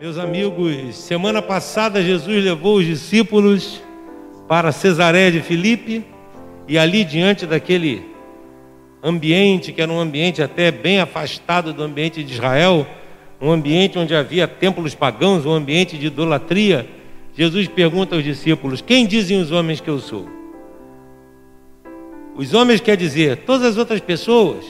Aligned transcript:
Meus 0.00 0.16
amigos, 0.16 0.96
semana 0.96 1.42
passada 1.42 2.02
Jesus 2.02 2.42
levou 2.42 2.78
os 2.78 2.86
discípulos 2.86 3.82
para 4.48 4.72
Cesareia 4.72 5.30
de 5.30 5.42
Filipe 5.42 6.02
e 6.66 6.78
ali 6.78 7.04
diante 7.04 7.44
daquele 7.44 8.06
ambiente 9.02 9.74
que 9.74 9.82
era 9.82 9.92
um 9.92 10.00
ambiente 10.00 10.42
até 10.42 10.70
bem 10.70 11.00
afastado 11.00 11.74
do 11.74 11.82
ambiente 11.82 12.24
de 12.24 12.32
Israel, 12.32 12.86
um 13.38 13.52
ambiente 13.52 13.98
onde 13.98 14.14
havia 14.14 14.48
templos 14.48 14.94
pagãos, 14.94 15.44
um 15.44 15.52
ambiente 15.52 15.98
de 15.98 16.06
idolatria, 16.06 16.88
Jesus 17.36 17.68
pergunta 17.68 18.14
aos 18.14 18.24
discípulos: 18.24 18.80
Quem 18.80 19.06
dizem 19.06 19.38
os 19.38 19.52
homens 19.52 19.82
que 19.82 19.90
eu 19.90 19.98
sou? 19.98 20.26
Os 22.34 22.54
homens 22.54 22.80
quer 22.80 22.96
dizer 22.96 23.36
todas 23.44 23.66
as 23.66 23.76
outras 23.76 24.00
pessoas. 24.00 24.64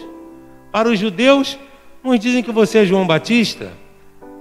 Para 0.72 0.88
os 0.88 0.98
judeus, 0.98 1.56
uns 2.04 2.18
dizem 2.18 2.42
que 2.42 2.50
você 2.50 2.78
é 2.78 2.84
João 2.84 3.06
Batista, 3.06 3.70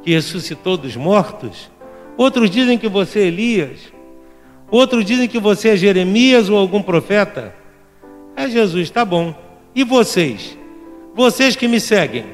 que 0.02 0.12
ressuscitou 0.12 0.78
dos 0.78 0.96
mortos. 0.96 1.70
Outros 2.18 2.50
dizem 2.50 2.78
que 2.78 2.88
você 2.88 3.20
é 3.20 3.28
Elias. 3.28 3.92
Outros 4.70 5.06
dizem 5.06 5.28
que 5.28 5.40
você 5.40 5.70
é 5.70 5.78
Jeremias 5.78 6.50
ou 6.50 6.58
algum 6.58 6.82
profeta. 6.82 7.56
É 8.36 8.48
Jesus, 8.48 8.90
tá 8.90 9.04
bom. 9.04 9.34
E 9.74 9.84
vocês? 9.84 10.58
Vocês 11.16 11.56
que 11.56 11.68
me 11.68 11.80
seguem. 11.80 12.26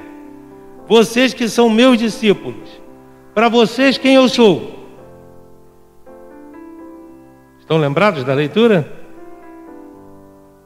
Vocês 0.87 1.33
que 1.33 1.47
são 1.47 1.70
meus 1.70 1.97
discípulos. 1.97 2.81
Para 3.33 3.49
vocês, 3.49 3.97
quem 3.97 4.15
eu 4.15 4.29
sou? 4.29 4.75
Estão 7.59 7.77
lembrados 7.77 8.23
da 8.23 8.34
leitura? 8.34 8.91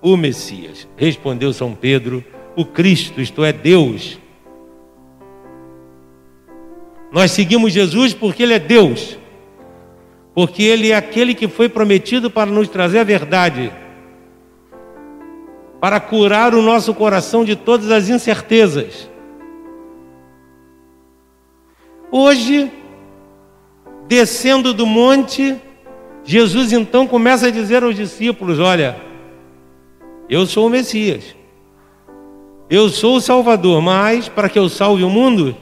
O 0.02 0.18
Messias. 0.18 0.88
Respondeu 0.98 1.54
São 1.54 1.74
Pedro, 1.74 2.24
o 2.56 2.66
Cristo, 2.66 3.22
isto 3.22 3.44
é, 3.44 3.54
Deus. 3.54 4.20
Nós 7.12 7.32
seguimos 7.32 7.74
Jesus 7.74 8.14
porque 8.14 8.44
Ele 8.44 8.54
é 8.54 8.60
Deus, 8.60 9.18
porque 10.34 10.64
Ele 10.64 10.92
é 10.92 10.96
aquele 10.96 11.34
que 11.34 11.48
foi 11.48 11.68
prometido 11.68 12.30
para 12.30 12.50
nos 12.50 12.68
trazer 12.68 13.00
a 13.00 13.04
verdade, 13.04 13.72
para 15.80 16.00
curar 16.00 16.54
o 16.54 16.62
nosso 16.62 16.94
coração 16.94 17.44
de 17.44 17.56
todas 17.56 17.90
as 17.90 18.10
incertezas. 18.10 19.10
Hoje, 22.12 22.72
descendo 24.08 24.74
do 24.74 24.86
monte, 24.86 25.56
Jesus 26.24 26.74
então 26.74 27.08
começa 27.08 27.48
a 27.48 27.52
dizer 27.52 27.84
aos 27.84 27.96
discípulos: 27.96 28.60
Olha, 28.60 28.98
eu 30.30 30.46
sou 30.46 30.68
o 30.68 30.70
Messias, 30.70 31.36
eu 32.70 32.90
sou 32.90 33.16
o 33.16 33.22
Salvador, 33.22 33.82
mas 33.82 34.30
para 34.30 34.48
que 34.48 34.60
eu 34.60 34.70
salve 34.70 35.04
o 35.04 35.10
mundo, 35.10 35.56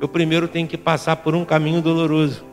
eu 0.00 0.08
primeiro 0.08 0.48
tenho 0.48 0.66
que 0.66 0.76
passar 0.76 1.16
por 1.16 1.34
um 1.34 1.44
caminho 1.44 1.80
doloroso. 1.80 2.44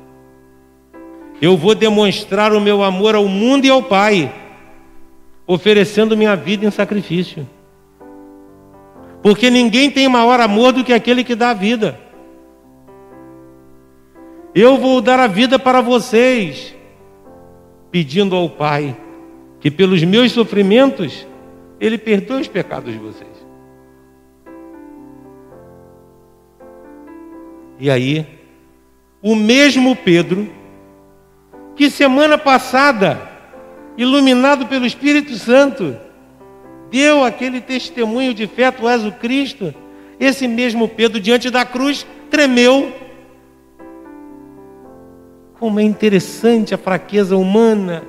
Eu 1.41 1.57
vou 1.57 1.73
demonstrar 1.73 2.53
o 2.53 2.61
meu 2.61 2.83
amor 2.83 3.15
ao 3.15 3.27
mundo 3.27 3.65
e 3.65 3.69
ao 3.69 3.81
Pai, 3.81 4.31
oferecendo 5.47 6.15
minha 6.15 6.35
vida 6.35 6.65
em 6.65 6.71
sacrifício. 6.71 7.47
Porque 9.21 9.49
ninguém 9.49 9.89
tem 9.89 10.07
maior 10.07 10.39
amor 10.39 10.71
do 10.71 10.83
que 10.83 10.93
aquele 10.93 11.23
que 11.23 11.35
dá 11.35 11.49
a 11.49 11.55
vida. 11.55 11.99
Eu 14.53 14.77
vou 14.77 15.01
dar 15.01 15.19
a 15.19 15.27
vida 15.27 15.57
para 15.57 15.81
vocês, 15.81 16.75
pedindo 17.89 18.35
ao 18.35 18.49
Pai 18.49 18.95
que 19.59 19.71
pelos 19.71 20.03
meus 20.03 20.31
sofrimentos 20.31 21.25
Ele 21.79 21.97
perdoe 21.97 22.41
os 22.41 22.47
pecados 22.47 22.91
de 22.91 22.99
vocês. 22.99 23.30
E 27.81 27.89
aí, 27.89 28.27
o 29.23 29.33
mesmo 29.33 29.95
Pedro, 29.95 30.47
que 31.75 31.89
semana 31.89 32.37
passada, 32.37 33.19
iluminado 33.97 34.67
pelo 34.67 34.85
Espírito 34.85 35.33
Santo, 35.33 35.97
deu 36.91 37.23
aquele 37.23 37.59
testemunho 37.59 38.35
de 38.35 38.45
fé, 38.45 38.69
tu 38.69 38.87
és 38.87 39.03
o 39.03 39.11
Cristo, 39.11 39.73
esse 40.19 40.47
mesmo 40.47 40.87
Pedro, 40.87 41.19
diante 41.19 41.49
da 41.49 41.65
cruz, 41.65 42.05
tremeu. 42.29 42.93
Como 45.59 45.79
é 45.79 45.83
interessante 45.83 46.75
a 46.75 46.77
fraqueza 46.77 47.35
humana. 47.35 48.03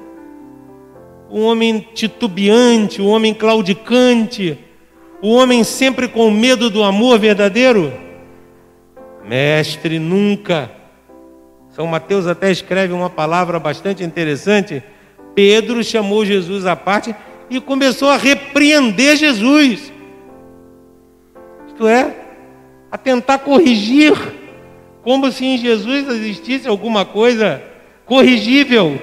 O 1.30 1.40
homem 1.40 1.88
titubeante, 1.94 3.00
o 3.00 3.06
homem 3.06 3.32
claudicante, 3.32 4.58
o 5.22 5.30
homem 5.30 5.64
sempre 5.64 6.08
com 6.08 6.30
medo 6.30 6.68
do 6.68 6.82
amor 6.84 7.18
verdadeiro. 7.18 8.11
Mestre, 9.24 9.98
nunca. 9.98 10.70
São 11.70 11.86
Mateus 11.86 12.26
até 12.26 12.50
escreve 12.50 12.92
uma 12.92 13.08
palavra 13.08 13.58
bastante 13.58 14.04
interessante. 14.04 14.82
Pedro 15.34 15.82
chamou 15.82 16.24
Jesus 16.24 16.66
à 16.66 16.76
parte 16.76 17.14
e 17.48 17.60
começou 17.60 18.10
a 18.10 18.16
repreender 18.16 19.16
Jesus. 19.16 19.92
Isto 21.68 21.86
é, 21.86 22.14
a 22.90 22.98
tentar 22.98 23.38
corrigir, 23.38 24.12
como 25.02 25.30
se 25.32 25.44
em 25.44 25.58
Jesus 25.58 26.08
existisse 26.08 26.68
alguma 26.68 27.04
coisa 27.04 27.62
corrigível. 28.04 29.00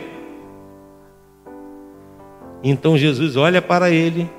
Então 2.63 2.97
Jesus 2.97 3.35
olha 3.35 3.61
para 3.61 3.89
ele, 3.89 4.29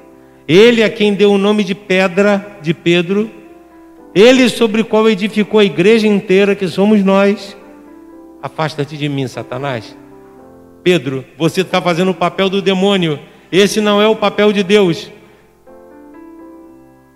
ele 0.46 0.82
é 0.82 0.88
quem 0.88 1.14
deu 1.14 1.32
o 1.32 1.38
nome 1.38 1.64
de 1.64 1.74
pedra 1.74 2.58
de 2.60 2.74
Pedro, 2.74 3.30
ele 4.14 4.48
sobre 4.48 4.80
o 4.80 4.84
qual 4.84 5.08
edificou 5.08 5.60
a 5.60 5.64
igreja 5.64 6.06
inteira, 6.06 6.54
que 6.54 6.66
somos 6.66 7.02
nós. 7.04 7.56
Afasta-te 8.42 8.96
de 8.96 9.08
mim, 9.08 9.26
Satanás. 9.28 9.96
Pedro, 10.82 11.24
você 11.36 11.60
está 11.60 11.80
fazendo 11.80 12.10
o 12.10 12.14
papel 12.14 12.48
do 12.48 12.60
demônio. 12.60 13.18
Esse 13.52 13.80
não 13.80 14.00
é 14.00 14.08
o 14.08 14.16
papel 14.16 14.52
de 14.52 14.62
Deus. 14.62 15.10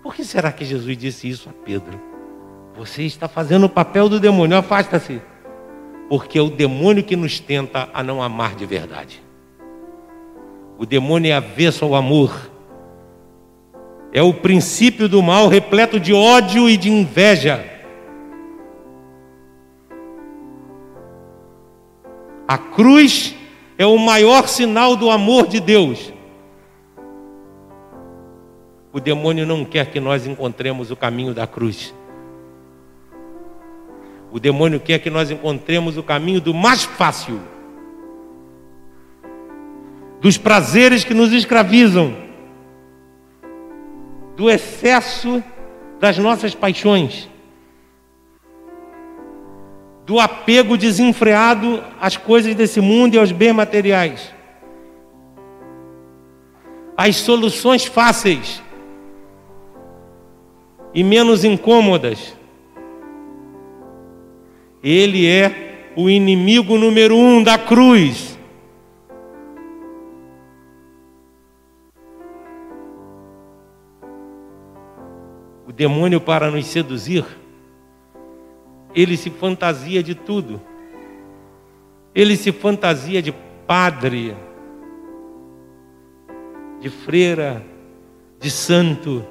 Por 0.03 0.13
que 0.13 0.23
será 0.23 0.51
que 0.51 0.63
Jesus 0.63 0.97
disse 0.97 1.27
isso 1.27 1.49
a 1.49 1.65
Pedro? 1.65 1.99
Você 2.77 3.03
está 3.03 3.27
fazendo 3.27 3.65
o 3.65 3.69
papel 3.69 4.07
do 4.07 4.19
demônio, 4.19 4.57
afasta-se. 4.57 5.21
Porque 6.07 6.37
é 6.37 6.41
o 6.41 6.49
demônio 6.49 7.03
que 7.03 7.15
nos 7.15 7.39
tenta 7.39 7.89
a 7.93 8.03
não 8.03 8.21
amar 8.21 8.55
de 8.55 8.65
verdade. 8.65 9.23
O 10.77 10.85
demônio 10.85 11.31
é 11.31 11.33
avesso 11.33 11.83
ao 11.85 11.95
amor 11.95 12.51
é 14.15 14.21
o 14.21 14.33
princípio 14.33 15.09
do 15.09 15.21
mal 15.21 15.49
repleto 15.49 15.99
de 15.99 16.13
ódio 16.13 16.69
e 16.69 16.77
de 16.77 16.89
inveja. 16.89 17.69
A 22.47 22.57
cruz 22.57 23.35
é 23.77 23.85
o 23.85 23.97
maior 23.97 24.47
sinal 24.47 24.95
do 24.95 25.11
amor 25.11 25.47
de 25.47 25.59
Deus. 25.59 26.13
O 28.93 29.01
demônio 29.01 29.45
não 29.45 29.65
quer 29.65 29.91
que 29.91 29.99
nós 29.99 30.25
encontremos 30.25 30.91
o 30.91 30.95
caminho 30.95 31.33
da 31.33 31.45
cruz. 31.45 31.93
O 34.31 34.39
demônio 34.39 34.79
quer 34.79 34.99
que 34.99 35.09
nós 35.09 35.29
encontremos 35.29 35.97
o 35.97 36.03
caminho 36.03 36.39
do 36.39 36.53
mais 36.53 36.85
fácil, 36.85 37.41
dos 40.21 40.37
prazeres 40.37 41.03
que 41.03 41.13
nos 41.13 41.33
escravizam 41.33 42.24
do 44.35 44.49
excesso 44.49 45.43
das 45.99 46.17
nossas 46.17 46.53
paixões, 46.53 47.29
do 50.05 50.19
apego 50.19 50.77
desenfreado 50.77 51.83
às 51.99 52.17
coisas 52.17 52.53
desse 52.53 52.79
mundo 52.81 53.15
e 53.15 53.17
aos 53.17 53.31
bens 53.31 53.53
materiais, 53.53 54.33
às 56.97 57.15
soluções 57.17 57.85
fáceis 57.85 58.61
e 60.93 61.03
menos 61.03 61.43
incômodas. 61.43 62.35
Ele 64.81 65.27
é 65.27 65.91
o 65.95 66.09
inimigo 66.09 66.77
número 66.77 67.15
um 67.15 67.41
da 67.41 67.57
cruz. 67.57 68.34
Demônio 75.75 76.21
para 76.21 76.49
nos 76.49 76.65
seduzir, 76.67 77.25
ele 78.93 79.17
se 79.17 79.29
fantasia 79.29 80.01
de 80.01 80.15
tudo. 80.15 80.61
Ele 82.13 82.37
se 82.37 82.51
fantasia 82.53 83.21
de 83.21 83.33
padre, 83.67 84.35
de 86.79 86.89
freira, 86.89 87.61
de 88.39 88.49
santo, 88.49 89.25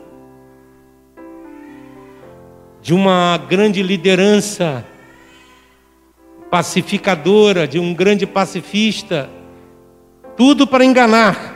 de 2.82 2.92
uma 2.92 3.38
grande 3.38 3.82
liderança 3.82 4.84
pacificadora, 6.50 7.66
de 7.66 7.78
um 7.78 7.94
grande 7.94 8.26
pacifista, 8.26 9.30
tudo 10.36 10.66
para 10.66 10.84
enganar. 10.84 11.53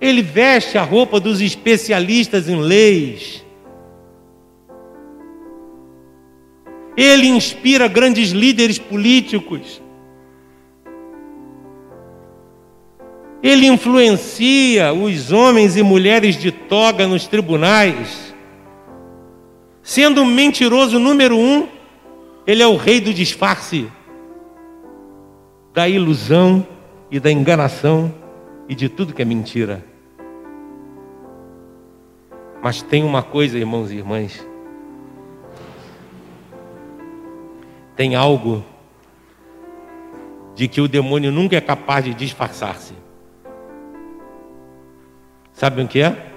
Ele 0.00 0.22
veste 0.22 0.78
a 0.78 0.82
roupa 0.82 1.20
dos 1.20 1.40
especialistas 1.40 2.48
em 2.48 2.58
leis. 2.58 3.44
Ele 6.96 7.26
inspira 7.26 7.86
grandes 7.86 8.30
líderes 8.30 8.78
políticos. 8.78 9.82
Ele 13.42 13.66
influencia 13.66 14.92
os 14.92 15.32
homens 15.32 15.76
e 15.76 15.82
mulheres 15.82 16.36
de 16.36 16.50
toga 16.50 17.06
nos 17.06 17.26
tribunais. 17.26 18.34
Sendo 19.82 20.22
um 20.22 20.26
mentiroso 20.26 20.98
número 20.98 21.36
um, 21.36 21.66
ele 22.46 22.62
é 22.62 22.66
o 22.66 22.76
rei 22.76 23.00
do 23.00 23.14
disfarce, 23.14 23.90
da 25.72 25.88
ilusão 25.88 26.66
e 27.10 27.18
da 27.18 27.30
enganação 27.30 28.12
e 28.68 28.74
de 28.74 28.88
tudo 28.88 29.14
que 29.14 29.22
é 29.22 29.24
mentira. 29.24 29.89
Mas 32.62 32.82
tem 32.82 33.02
uma 33.02 33.22
coisa, 33.22 33.58
irmãos 33.58 33.90
e 33.90 33.96
irmãs. 33.96 34.46
Tem 37.96 38.14
algo 38.14 38.64
de 40.54 40.68
que 40.68 40.80
o 40.80 40.88
demônio 40.88 41.32
nunca 41.32 41.56
é 41.56 41.60
capaz 41.60 42.04
de 42.04 42.12
disfarçar-se. 42.12 42.94
Sabem 45.52 45.84
o 45.84 45.88
que 45.88 46.00
é? 46.00 46.30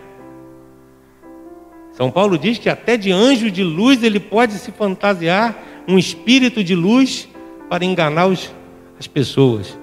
São 1.94 2.10
Paulo 2.10 2.38
diz 2.38 2.58
que 2.58 2.70
até 2.70 2.98
de 2.98 3.12
anjo 3.12 3.52
de 3.52 3.64
luz 3.64 4.02
ele 4.04 4.20
pode 4.20 4.54
se 4.54 4.72
fantasiar, 4.72 5.56
um 5.88 5.98
espírito 5.98 6.64
de 6.64 6.76
luz, 6.76 7.28
para 7.70 7.86
enganar 7.86 8.28
os, 8.28 8.54
as 9.00 9.08
pessoas. 9.08 9.78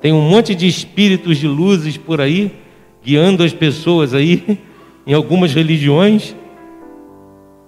Tem 0.00 0.12
um 0.12 0.20
monte 0.20 0.54
de 0.54 0.66
espíritos 0.66 1.38
de 1.38 1.46
luzes 1.46 1.96
por 1.96 2.20
aí, 2.20 2.52
guiando 3.02 3.42
as 3.42 3.52
pessoas 3.52 4.12
aí, 4.14 4.58
em 5.06 5.14
algumas 5.14 5.54
religiões, 5.54 6.34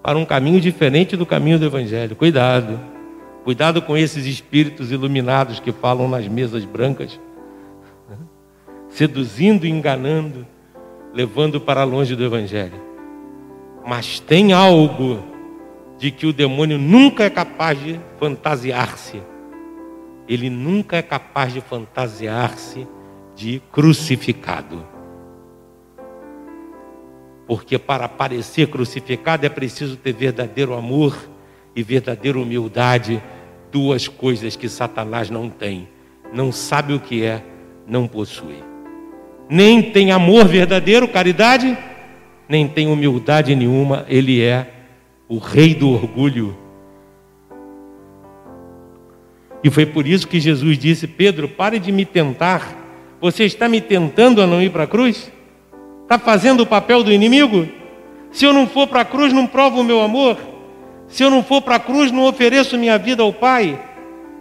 para 0.03 0.19
um 0.19 0.25
caminho 0.25 0.61
diferente 0.61 1.17
do 1.17 1.27
caminho 1.27 1.59
do 1.59 1.67
Evangelho. 1.67 2.17
Cuidado. 2.17 2.81
Cuidado 3.45 3.81
com 3.81 3.97
esses 3.97 4.27
espíritos 4.27 4.91
iluminados 4.91 5.61
que 5.61 5.73
falam 5.73 6.09
nas 6.09 6.27
mesas 6.29 6.65
brancas, 6.65 7.19
seduzindo 8.89 9.67
e 9.67 9.71
enganando 9.71 10.47
levando 11.13 11.61
para 11.61 11.85
longe 11.85 12.15
do 12.15 12.25
Evangelho. 12.25 12.81
Mas 13.87 14.21
tem 14.21 14.53
algo 14.53 15.23
de 15.99 16.11
que 16.11 16.27
o 16.27 16.33
demônio 16.33 16.79
nunca 16.79 17.25
é 17.25 17.31
capaz 17.31 17.83
de 17.83 17.99
fantasiar-se. 18.19 19.21
Ele 20.29 20.51
nunca 20.51 20.97
é 20.97 21.03
capaz 21.03 21.53
de 21.53 21.61
fantasiar-se 21.61 22.87
de 23.35 23.63
crucificado. 23.73 24.85
Porque 27.49 27.77
para 27.79 28.09
parecer 28.09 28.69
crucificado 28.69 29.45
é 29.45 29.49
preciso 29.49 29.97
ter 29.97 30.13
verdadeiro 30.13 30.75
amor 30.75 31.17
e 31.75 31.83
verdadeira 31.83 32.39
humildade, 32.39 33.21
duas 33.73 34.07
coisas 34.07 34.55
que 34.55 34.69
Satanás 34.69 35.29
não 35.29 35.51
tem. 35.51 35.89
Não 36.33 36.53
sabe 36.53 36.93
o 36.93 37.01
que 37.01 37.25
é, 37.25 37.43
não 37.85 38.07
possui 38.07 38.69
nem 39.49 39.83
tem 39.83 40.13
amor 40.13 40.47
verdadeiro, 40.47 41.09
caridade, 41.09 41.77
nem 42.49 42.69
tem 42.69 42.87
humildade 42.87 43.55
nenhuma, 43.55 44.05
ele 44.09 44.43
é 44.43 44.71
o 45.29 45.39
rei 45.39 45.75
do 45.75 45.89
orgulho. 45.89 46.57
E 49.65 49.71
foi 49.71 49.87
por 49.87 50.07
isso 50.07 50.29
que 50.29 50.39
Jesus 50.39 50.79
disse: 50.79 51.07
Pedro, 51.07 51.49
pare 51.49 51.79
de 51.79 51.91
me 51.91 52.05
tentar. 52.05 52.77
Você 53.21 53.45
está 53.45 53.69
me 53.69 53.81
tentando 53.81 54.41
a 54.41 54.47
não 54.47 54.63
ir 54.63 54.71
para 54.71 54.85
a 54.85 54.87
cruz? 54.87 55.33
Está 56.09 56.19
fazendo 56.19 56.63
o 56.63 56.67
papel 56.67 57.05
do 57.05 57.13
inimigo? 57.13 57.69
Se 58.31 58.47
eu 58.47 58.51
não 58.51 58.67
for 58.67 58.87
para 58.87 59.03
a 59.03 59.05
cruz, 59.05 59.31
não 59.31 59.47
provo 59.47 59.83
o 59.83 59.85
meu 59.85 60.01
amor. 60.01 60.39
Se 61.07 61.23
eu 61.23 61.29
não 61.29 61.43
for 61.43 61.61
para 61.61 61.75
a 61.75 61.79
cruz, 61.79 62.11
não 62.11 62.25
ofereço 62.25 62.79
minha 62.79 62.97
vida 62.97 63.23
ao 63.23 63.31
Pai. 63.31 63.79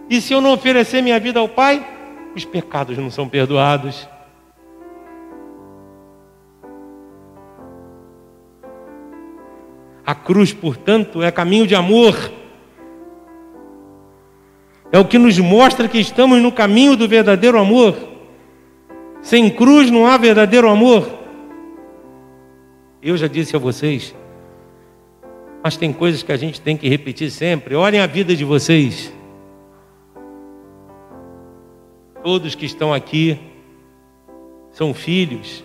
E 0.08 0.18
se 0.18 0.32
eu 0.32 0.40
não 0.40 0.54
oferecer 0.54 1.02
minha 1.02 1.20
vida 1.20 1.40
ao 1.40 1.46
Pai, 1.46 1.86
os 2.34 2.42
pecados 2.42 2.96
não 2.96 3.10
são 3.10 3.28
perdoados. 3.28 4.08
A 10.06 10.14
cruz, 10.14 10.54
portanto, 10.54 11.22
é 11.22 11.30
caminho 11.30 11.66
de 11.66 11.74
amor. 11.74 12.16
É 14.90 14.98
o 14.98 15.04
que 15.04 15.18
nos 15.18 15.38
mostra 15.38 15.86
que 15.86 16.00
estamos 16.00 16.40
no 16.40 16.50
caminho 16.50 16.96
do 16.96 17.06
verdadeiro 17.06 17.58
amor. 17.58 17.94
Sem 19.20 19.50
cruz 19.50 19.90
não 19.90 20.06
há 20.06 20.16
verdadeiro 20.16 20.66
amor. 20.66 21.17
Eu 23.00 23.16
já 23.16 23.28
disse 23.28 23.54
a 23.54 23.58
vocês, 23.58 24.14
mas 25.62 25.76
tem 25.76 25.92
coisas 25.92 26.22
que 26.22 26.32
a 26.32 26.36
gente 26.36 26.60
tem 26.60 26.76
que 26.76 26.88
repetir 26.88 27.30
sempre. 27.30 27.74
Olhem 27.74 28.00
a 28.00 28.06
vida 28.06 28.34
de 28.34 28.44
vocês. 28.44 29.12
Todos 32.22 32.56
que 32.56 32.66
estão 32.66 32.92
aqui 32.92 33.38
são 34.72 34.92
filhos, 34.92 35.64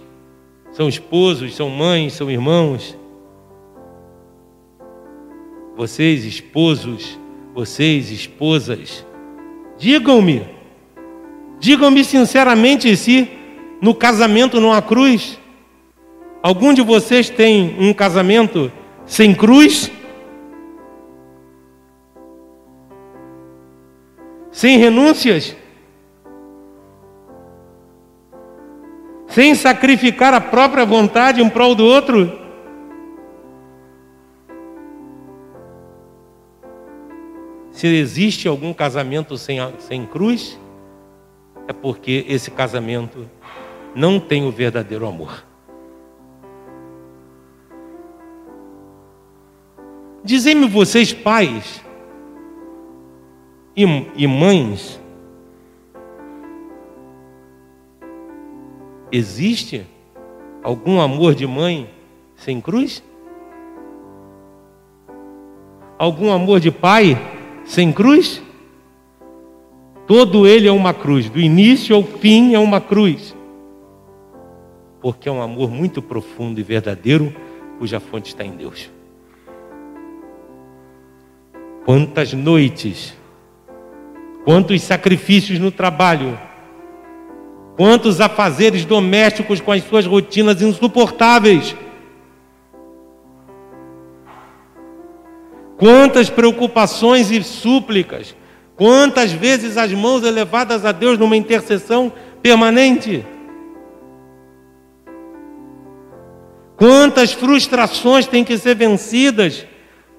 são 0.72 0.88
esposos, 0.88 1.56
são 1.56 1.70
mães, 1.70 2.14
são 2.14 2.30
irmãos. 2.30 2.98
Vocês, 5.76 6.26
esposos, 6.26 7.20
vocês, 7.56 8.12
esposas, 8.12 9.04
digam-me, 9.78 10.46
digam-me 11.60 12.04
sinceramente 12.04 12.96
se 12.96 13.28
no 13.82 13.96
casamento 13.96 14.62
não 14.62 14.72
há 14.72 14.82
cruz. 14.84 15.40
Algum 16.44 16.74
de 16.74 16.82
vocês 16.82 17.30
tem 17.30 17.74
um 17.80 17.94
casamento 17.94 18.70
sem 19.06 19.34
cruz? 19.34 19.90
Sem 24.52 24.78
renúncias? 24.78 25.56
Sem 29.26 29.56
sacrificar 29.56 30.34
a 30.34 30.42
própria 30.42 30.86
vontade 30.86 31.42
um 31.42 31.50
prol 31.50 31.74
do 31.74 31.86
outro? 31.86 32.30
Se 37.72 37.88
existe 37.88 38.50
algum 38.50 38.74
casamento 38.74 39.38
sem, 39.38 39.60
sem 39.80 40.06
cruz, 40.06 40.60
é 41.70 41.72
porque 41.72 42.26
esse 42.28 42.52
casamento 42.52 43.30
não 43.96 44.20
tem 44.20 44.46
o 44.46 44.52
verdadeiro 44.52 45.08
amor. 45.08 45.53
Dizem-me 50.24 50.68
vocês, 50.68 51.12
pais 51.12 51.84
e, 53.76 53.84
e 54.16 54.26
mães, 54.26 54.98
existe 59.12 59.86
algum 60.64 61.02
amor 61.02 61.36
de 61.36 61.46
mãe 61.46 61.90
sem 62.38 62.62
cruz? 62.62 63.04
Algum 65.98 66.32
amor 66.32 66.62
de 66.62 66.72
pai 66.72 67.18
sem 67.66 67.92
cruz? 67.92 68.42
Todo 70.08 70.48
ele 70.48 70.70
é 70.70 70.72
uma 70.72 70.94
cruz, 70.94 71.30
do 71.30 71.40
início 71.40 71.96
ao 71.96 72.04
fim 72.04 72.54
é 72.54 72.60
uma 72.60 72.80
cruz. 72.80 73.36
Porque 75.02 75.28
é 75.28 75.32
um 75.32 75.42
amor 75.42 75.70
muito 75.70 76.02
profundo 76.02 76.62
e 76.62 76.64
verdadeiro, 76.64 77.36
cuja 77.78 78.00
fonte 78.00 78.30
está 78.30 78.46
em 78.46 78.52
Deus. 78.52 78.93
Quantas 81.86 82.32
noites, 82.32 83.14
quantos 84.46 84.82
sacrifícios 84.82 85.60
no 85.60 85.70
trabalho, 85.70 86.40
quantos 87.76 88.22
afazeres 88.22 88.86
domésticos 88.86 89.60
com 89.60 89.72
as 89.74 89.84
suas 89.84 90.06
rotinas 90.06 90.62
insuportáveis? 90.62 91.76
Quantas 95.78 96.30
preocupações 96.30 97.30
e 97.32 97.44
súplicas, 97.44 98.34
quantas 98.78 99.34
vezes 99.34 99.76
as 99.76 99.92
mãos 99.92 100.24
elevadas 100.24 100.86
a 100.86 100.94
Deus 100.94 101.18
numa 101.20 101.36
intercessão 101.36 102.14
permanente. 102.42 103.26
Quantas 106.78 107.34
frustrações 107.34 108.26
têm 108.26 108.44
que 108.46 108.58
ser 108.58 108.76
vencidas, 108.76 109.66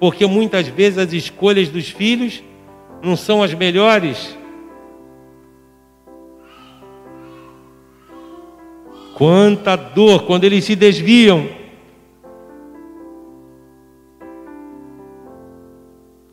porque 0.05 0.27
muitas 0.27 0.69
vezes 0.69 0.99
as 0.99 1.15
escolhas 1.15 1.71
dos 1.71 1.89
filhos 1.89 2.45
não 3.03 3.17
são 3.17 3.43
as 3.43 3.55
melhores. 3.55 4.37
Quanta 9.17 9.75
dor 9.77 10.27
quando 10.27 10.45
eles 10.45 10.63
se 10.63 10.77
desviam. 10.77 11.49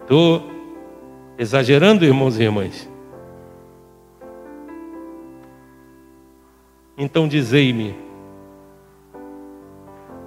Estou 0.01 0.43
exagerando, 1.37 2.03
irmãos 2.03 2.37
e 2.37 2.43
irmãs? 2.43 2.91
Então 6.97 7.25
dizei-me, 7.25 7.95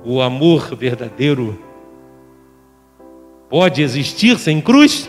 o 0.03 0.23
amor 0.23 0.75
verdadeiro 0.75 1.59
pode 3.55 3.83
existir 3.83 4.37
sem 4.37 4.61
cruz? 4.61 5.09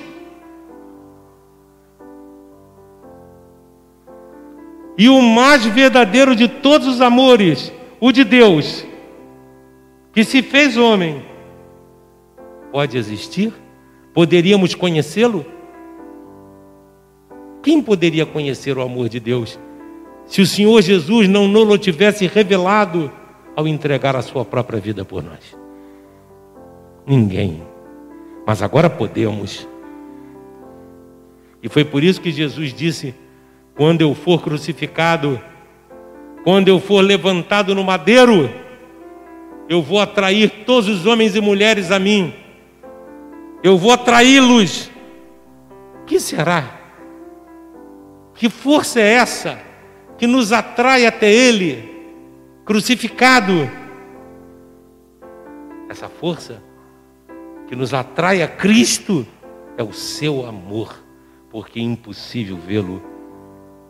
E 4.96 5.10
o 5.10 5.20
mais 5.20 5.66
verdadeiro 5.66 6.36
de 6.36 6.48
todos 6.48 6.88
os 6.88 7.02
amores, 7.02 7.74
o 8.00 8.12
de 8.12 8.24
Deus, 8.24 8.86
que 10.14 10.24
se 10.24 10.44
fez 10.44 10.78
homem, 10.78 11.26
pode 12.72 13.00
existir? 13.00 13.52
Poderíamos 14.14 14.76
conhecê-lo? 14.76 15.44
Quem 17.64 17.82
poderia 17.82 18.28
conhecer 18.28 18.78
o 18.78 18.84
amor 18.84 19.10
de 19.10 19.20
Deus 19.20 19.60
se 20.28 20.40
o 20.40 20.46
Senhor 20.46 20.84
Jesus 20.84 21.28
não 21.28 21.48
nos 21.48 21.80
tivesse 21.80 22.28
revelado 22.28 23.12
ao 23.56 23.68
entregar 23.68 24.16
a 24.16 24.22
sua 24.22 24.46
própria 24.46 24.80
vida 24.80 25.04
por 25.04 25.24
nós? 25.24 25.58
Ninguém. 27.08 27.75
Mas 28.46 28.62
agora 28.62 28.90
podemos. 28.90 29.68
E 31.64 31.68
foi 31.70 31.84
por 31.84 32.04
isso 32.04 32.22
que 32.22 32.32
Jesus 32.32 32.74
disse: 32.74 33.16
quando 33.76 34.02
eu 34.02 34.14
for 34.14 34.42
crucificado, 34.42 35.42
quando 36.44 36.68
eu 36.68 36.80
for 36.80 37.02
levantado 37.02 37.74
no 37.74 37.84
madeiro, 37.84 38.50
eu 39.68 39.82
vou 39.82 40.00
atrair 40.00 40.64
todos 40.66 40.88
os 40.88 41.06
homens 41.06 41.36
e 41.36 41.42
mulheres 41.42 41.92
a 41.92 41.98
mim, 41.98 42.34
eu 43.64 43.78
vou 43.78 43.92
atraí-los. 43.92 44.92
Que 46.06 46.20
será? 46.20 46.80
Que 48.36 48.48
força 48.48 49.00
é 49.00 49.14
essa 49.14 49.60
que 50.20 50.28
nos 50.28 50.52
atrai 50.52 51.08
até 51.08 51.32
Ele, 51.32 51.90
crucificado? 52.64 53.70
Essa 55.90 56.08
força 56.08 56.62
que 57.68 57.76
nos 57.76 57.94
atrai 57.94 58.42
a 58.42 58.48
Cristo 58.48 59.26
é 59.78 59.84
o 59.84 59.94
seu 59.94 60.46
amor, 60.46 60.96
porque 61.50 61.80
é 61.80 61.84
impossível 61.84 62.58
vê-lo 62.58 63.02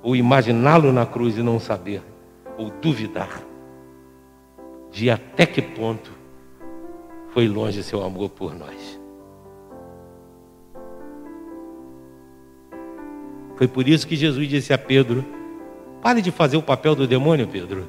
ou 0.05 0.15
imaginá-lo 0.15 0.93
na 0.93 1.03
cruz 1.03 1.35
e 1.35 1.41
não 1.41 1.59
saber, 1.59 2.03
ou 2.59 2.69
duvidar 2.69 3.41
de 4.91 5.09
até 5.09 5.47
que 5.47 5.63
ponto 5.63 6.11
foi 7.29 7.47
longe 7.47 7.81
seu 7.81 8.03
amor 8.03 8.29
por 8.29 8.53
nós. 8.53 9.01
Foi 13.55 13.67
por 13.67 13.87
isso 13.87 14.05
que 14.05 14.15
Jesus 14.15 14.47
disse 14.47 14.73
a 14.73 14.77
Pedro: 14.77 15.25
pare 16.03 16.21
de 16.21 16.29
fazer 16.29 16.55
o 16.55 16.61
papel 16.61 16.93
do 16.93 17.07
demônio, 17.07 17.47
Pedro. 17.47 17.87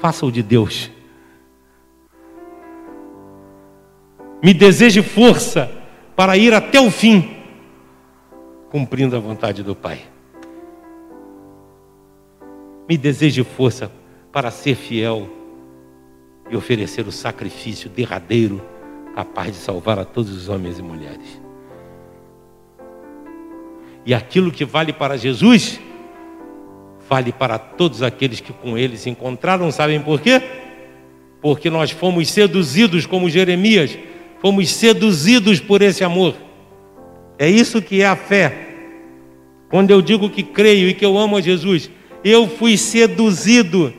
Faça 0.00 0.26
o 0.26 0.32
de 0.32 0.42
Deus. 0.42 0.90
Me 4.42 4.52
deseje 4.52 5.02
força 5.02 5.70
para 6.14 6.36
ir 6.36 6.52
até 6.54 6.80
o 6.80 6.90
fim, 6.90 7.36
cumprindo 8.70 9.16
a 9.16 9.18
vontade 9.18 9.62
do 9.62 9.74
Pai 9.74 10.16
me 12.88 12.96
deseje 12.96 13.42
força 13.42 13.90
para 14.32 14.50
ser 14.50 14.76
fiel 14.76 15.28
e 16.50 16.56
oferecer 16.56 17.06
o 17.06 17.12
sacrifício 17.12 17.90
derradeiro 17.90 18.62
capaz 19.14 19.52
de 19.52 19.56
salvar 19.56 19.98
a 19.98 20.04
todos 20.04 20.30
os 20.30 20.48
homens 20.48 20.78
e 20.78 20.82
mulheres. 20.82 21.40
E 24.04 24.14
aquilo 24.14 24.52
que 24.52 24.64
vale 24.64 24.92
para 24.92 25.16
Jesus, 25.16 25.80
vale 27.08 27.32
para 27.32 27.58
todos 27.58 28.02
aqueles 28.02 28.40
que 28.40 28.52
com 28.52 28.78
ele 28.78 28.96
se 28.96 29.10
encontraram, 29.10 29.72
sabem 29.72 30.00
por 30.00 30.20
quê? 30.20 30.40
Porque 31.40 31.68
nós 31.70 31.90
fomos 31.90 32.28
seduzidos, 32.28 33.04
como 33.04 33.28
Jeremias, 33.28 33.98
fomos 34.40 34.70
seduzidos 34.70 35.60
por 35.60 35.82
esse 35.82 36.04
amor. 36.04 36.34
É 37.38 37.48
isso 37.48 37.82
que 37.82 38.00
é 38.00 38.06
a 38.06 38.16
fé. 38.16 38.66
Quando 39.68 39.90
eu 39.90 40.00
digo 40.00 40.30
que 40.30 40.42
creio 40.42 40.88
e 40.88 40.94
que 40.94 41.04
eu 41.04 41.18
amo 41.18 41.36
a 41.36 41.40
Jesus, 41.40 41.90
eu 42.24 42.48
fui 42.48 42.76
seduzido. 42.76 43.92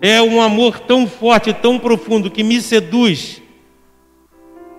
É 0.00 0.20
um 0.22 0.40
amor 0.40 0.80
tão 0.80 1.06
forte, 1.06 1.52
tão 1.52 1.78
profundo 1.78 2.30
que 2.30 2.42
me 2.42 2.60
seduz. 2.60 3.42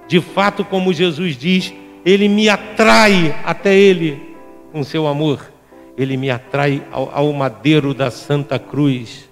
De 0.07 0.19
fato, 0.19 0.65
como 0.65 0.91
Jesus 0.91 1.37
diz, 1.37 1.73
ele 2.03 2.27
me 2.27 2.49
atrai 2.49 3.35
até 3.45 3.75
ele 3.75 4.35
com 4.71 4.83
seu 4.83 5.07
amor. 5.07 5.51
Ele 5.97 6.17
me 6.17 6.29
atrai 6.29 6.83
ao, 6.91 7.11
ao 7.13 7.33
madeiro 7.33 7.93
da 7.93 8.09
Santa 8.09 8.57
Cruz. 8.57 9.29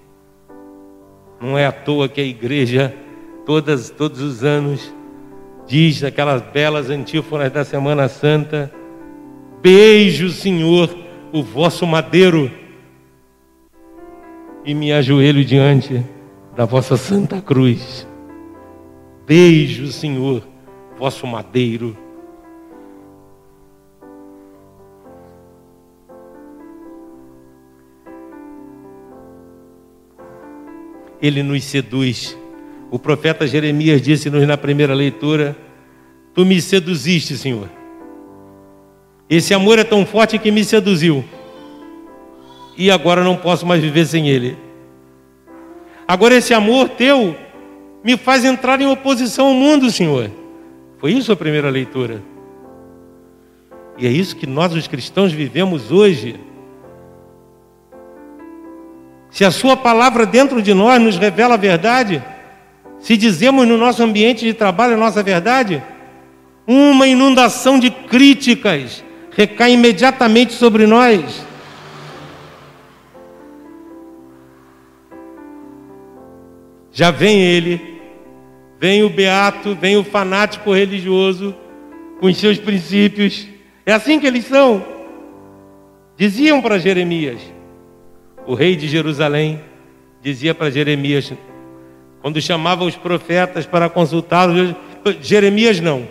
Não 1.41 1.57
é 1.57 1.65
à 1.65 1.71
toa 1.71 2.07
que 2.07 2.21
a 2.21 2.23
igreja, 2.23 2.95
todas, 3.45 3.89
todos 3.89 4.21
os 4.21 4.43
anos, 4.43 4.93
diz 5.69 6.03
aquelas 6.03 6.41
belas 6.41 6.89
antífonas 6.89 7.51
da 7.51 7.63
Semana 7.63 8.09
Santa: 8.09 8.71
Beijo, 9.61 10.29
Senhor, 10.29 10.89
o 11.31 11.43
vosso 11.43 11.85
madeiro 11.85 12.51
e 14.65 14.73
me 14.73 14.91
ajoelho 14.91 15.45
diante 15.45 16.03
da 16.55 16.65
vossa 16.65 16.97
santa 16.97 17.39
cruz. 17.39 18.07
Beijo, 19.27 19.87
Senhor, 19.91 20.41
vosso 20.97 21.27
madeiro. 21.27 21.95
Ele 31.21 31.43
nos 31.43 31.63
seduz. 31.63 32.38
O 32.91 32.97
profeta 32.97 33.45
Jeremias 33.45 34.01
disse-nos 34.01 34.47
na 34.47 34.57
primeira 34.57 34.93
leitura: 34.93 35.55
Tu 36.33 36.45
me 36.45 36.61
seduziste, 36.61 37.37
Senhor. 37.37 37.69
Esse 39.29 39.53
amor 39.53 39.77
é 39.77 39.83
tão 39.83 40.05
forte 40.05 40.39
que 40.39 40.51
me 40.51 40.63
seduziu 40.63 41.23
e 42.79 42.89
agora 42.89 43.25
não 43.25 43.35
posso 43.35 43.65
mais 43.65 43.81
viver 43.81 44.05
sem 44.05 44.29
Ele. 44.29 44.57
Agora 46.07 46.35
esse 46.35 46.53
amor 46.53 46.87
teu 46.87 47.35
me 48.01 48.15
faz 48.15 48.45
entrar 48.45 48.79
em 48.79 48.87
oposição 48.87 49.47
ao 49.47 49.53
mundo, 49.53 49.91
Senhor. 49.91 50.31
Foi 50.97 51.11
isso 51.11 51.29
a 51.29 51.35
primeira 51.35 51.69
leitura. 51.69 52.23
E 53.97 54.07
é 54.07 54.09
isso 54.09 54.33
que 54.33 54.47
nós, 54.47 54.73
os 54.73 54.87
cristãos, 54.87 55.33
vivemos 55.33 55.91
hoje. 55.91 56.39
Se 59.29 59.43
a 59.43 59.51
Sua 59.51 59.75
palavra 59.75 60.25
dentro 60.25 60.61
de 60.61 60.73
nós 60.73 61.01
nos 61.01 61.17
revela 61.17 61.55
a 61.55 61.57
verdade, 61.57 62.23
se 62.99 63.15
dizemos 63.15 63.67
no 63.67 63.77
nosso 63.77 64.03
ambiente 64.03 64.45
de 64.45 64.53
trabalho 64.53 64.93
a 64.93 64.97
nossa 64.97 65.23
verdade, 65.23 65.81
uma 66.67 67.07
inundação 67.07 67.79
de 67.79 67.89
críticas 67.89 69.03
recai 69.31 69.73
imediatamente 69.73 70.53
sobre 70.53 70.85
nós. 70.85 71.45
Já 76.91 77.11
vem 77.11 77.41
ele, 77.41 78.01
vem 78.79 79.03
o 79.03 79.09
beato, 79.09 79.73
vem 79.73 79.95
o 79.95 80.03
fanático 80.03 80.73
religioso, 80.73 81.55
com 82.19 82.27
os 82.27 82.37
seus 82.37 82.57
princípios. 82.57 83.47
É 83.85 83.93
assim 83.93 84.19
que 84.19 84.27
eles 84.27 84.45
são. 84.45 84.83
Diziam 86.17 86.61
para 86.61 86.77
Jeremias, 86.77 87.39
o 88.45 88.53
rei 88.53 88.75
de 88.75 88.87
Jerusalém 88.89 89.61
dizia 90.21 90.53
para 90.53 90.69
Jeremias, 90.69 91.31
quando 92.21 92.41
chamava 92.41 92.83
os 92.83 92.95
profetas 92.95 93.65
para 93.65 93.89
consultá-los, 93.89 94.75
Jeremias 95.21 95.79
não. 95.79 96.07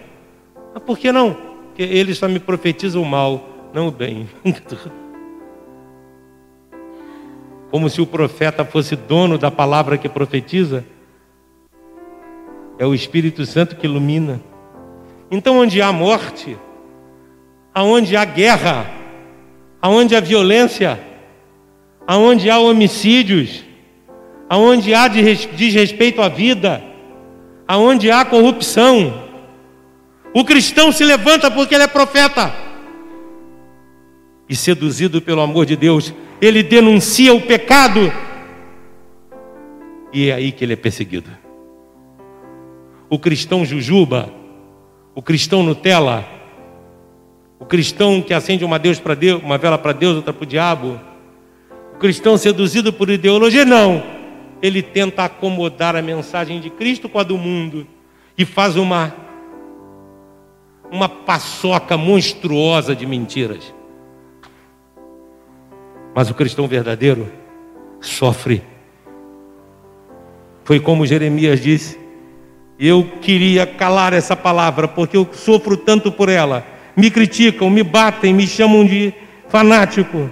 Mas 0.75 0.83
por 0.83 0.99
que 0.99 1.13
não? 1.13 1.35
Porque 1.69 1.83
eles 1.83 2.19
só 2.19 2.29
me 2.29 2.39
profetizam 2.39 3.03
o 3.03 3.07
mal, 3.07 3.71
não 3.73 3.89
o 3.89 3.91
bem. 3.91 4.29
como 7.71 7.89
se 7.89 8.01
o 8.01 8.07
profeta 8.07 8.65
fosse 8.65 8.97
dono 8.97 9.39
da 9.39 9.51
palavra 9.51 9.99
que 9.99 10.09
profetiza. 10.09 10.85
É 12.79 12.87
o 12.87 12.95
Espírito 12.95 13.45
Santo 13.45 13.77
que 13.77 13.87
ilumina. 13.87 14.41
Então, 15.31 15.59
onde 15.59 15.83
há 15.83 15.93
morte, 15.93 16.57
aonde 17.75 18.17
há 18.17 18.25
guerra, 18.25 18.91
aonde 19.83 20.17
há 20.17 20.21
violência, 20.21 20.99
aonde 22.07 22.49
há 22.49 22.59
homicídios, 22.59 23.65
aonde 24.49 24.95
há 24.95 25.07
desrespeito 25.09 26.23
à 26.23 26.29
vida, 26.29 26.83
aonde 27.67 28.11
há 28.11 28.25
corrupção, 28.25 29.29
o 30.33 30.45
cristão 30.45 30.91
se 30.91 31.05
levanta 31.05 31.51
porque 31.51 31.75
ele 31.75 31.85
é 31.85 31.89
profeta. 31.89 32.53
E 34.49 34.57
seduzido 34.57 35.21
pelo 35.21 35.43
amor 35.43 35.67
de 35.67 35.77
Deus, 35.77 36.15
ele 36.41 36.63
denuncia 36.63 37.35
o 37.35 37.41
pecado, 37.41 38.13
e 40.13 40.31
é 40.31 40.35
aí 40.35 40.53
que 40.53 40.65
ele 40.65 40.73
é 40.73 40.77
perseguido. 40.77 41.31
O 43.11 43.19
cristão 43.19 43.65
jujuba, 43.65 44.33
o 45.15 45.21
cristão 45.21 45.63
Nutella, 45.63 46.25
o 47.59 47.67
cristão 47.67 48.23
que 48.23 48.33
acende 48.33 48.65
uma, 48.65 48.79
Deus 48.79 48.99
Deus, 49.19 49.43
uma 49.43 49.59
vela 49.59 49.77
para 49.77 49.93
Deus, 49.93 50.17
outra 50.17 50.33
para 50.33 50.45
o 50.45 50.47
diabo, 50.47 50.99
o 51.95 51.99
cristão 51.99 52.39
seduzido 52.39 52.93
por 52.93 53.11
ideologia, 53.11 53.65
não. 53.65 54.18
Ele 54.61 54.83
tenta 54.83 55.25
acomodar 55.25 55.95
a 55.95 56.03
mensagem 56.03 56.61
de 56.61 56.71
Cristo 56.71 57.09
com 57.09 57.19
a 57.19 57.23
do 57.23 57.39
mundo 57.39 57.87
e 58.37 58.45
faz 58.45 58.77
uma 58.77 59.15
uma 60.91 61.09
paçoca 61.09 61.97
monstruosa 61.97 62.97
de 62.97 63.05
mentiras. 63.05 63.75
Mas 66.15 66.31
o 66.31 66.35
cristão 66.35 66.67
verdadeiro 66.67 67.31
sofre. 68.01 68.63
Foi 70.65 70.81
como 70.81 71.07
Jeremias 71.07 71.61
disse: 71.61 71.99
eu 72.79 73.05
queria 73.21 73.67
calar 73.67 74.13
essa 74.13 74.37
palavra, 74.37 74.87
porque 74.87 75.17
eu 75.17 75.29
sofro 75.33 75.77
tanto 75.77 76.13
por 76.13 76.29
ela. 76.29 76.65
Me 76.97 77.11
criticam, 77.11 77.69
me 77.69 77.83
batem, 77.83 78.33
me 78.33 78.47
chamam 78.47 78.85
de 78.85 79.13
fanático, 79.49 80.31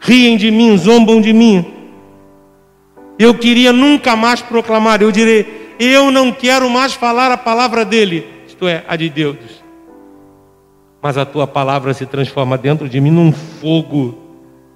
riem 0.00 0.36
de 0.36 0.50
mim, 0.50 0.76
zombam 0.76 1.20
de 1.20 1.32
mim. 1.32 1.77
Eu 3.18 3.34
queria 3.34 3.72
nunca 3.72 4.14
mais 4.14 4.40
proclamar, 4.40 5.02
eu 5.02 5.10
direi, 5.10 5.74
eu 5.78 6.10
não 6.10 6.32
quero 6.32 6.70
mais 6.70 6.94
falar 6.94 7.32
a 7.32 7.36
palavra 7.36 7.84
dele, 7.84 8.26
isto 8.46 8.68
é, 8.68 8.84
a 8.86 8.94
de 8.94 9.08
Deus. 9.08 9.36
Mas 11.02 11.16
a 11.16 11.24
tua 11.24 11.46
palavra 11.46 11.92
se 11.94 12.06
transforma 12.06 12.56
dentro 12.56 12.88
de 12.88 13.00
mim 13.00 13.10
num 13.10 13.32
fogo 13.32 14.18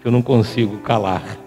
que 0.00 0.08
eu 0.08 0.12
não 0.12 0.22
consigo 0.22 0.78
calar. 0.78 1.38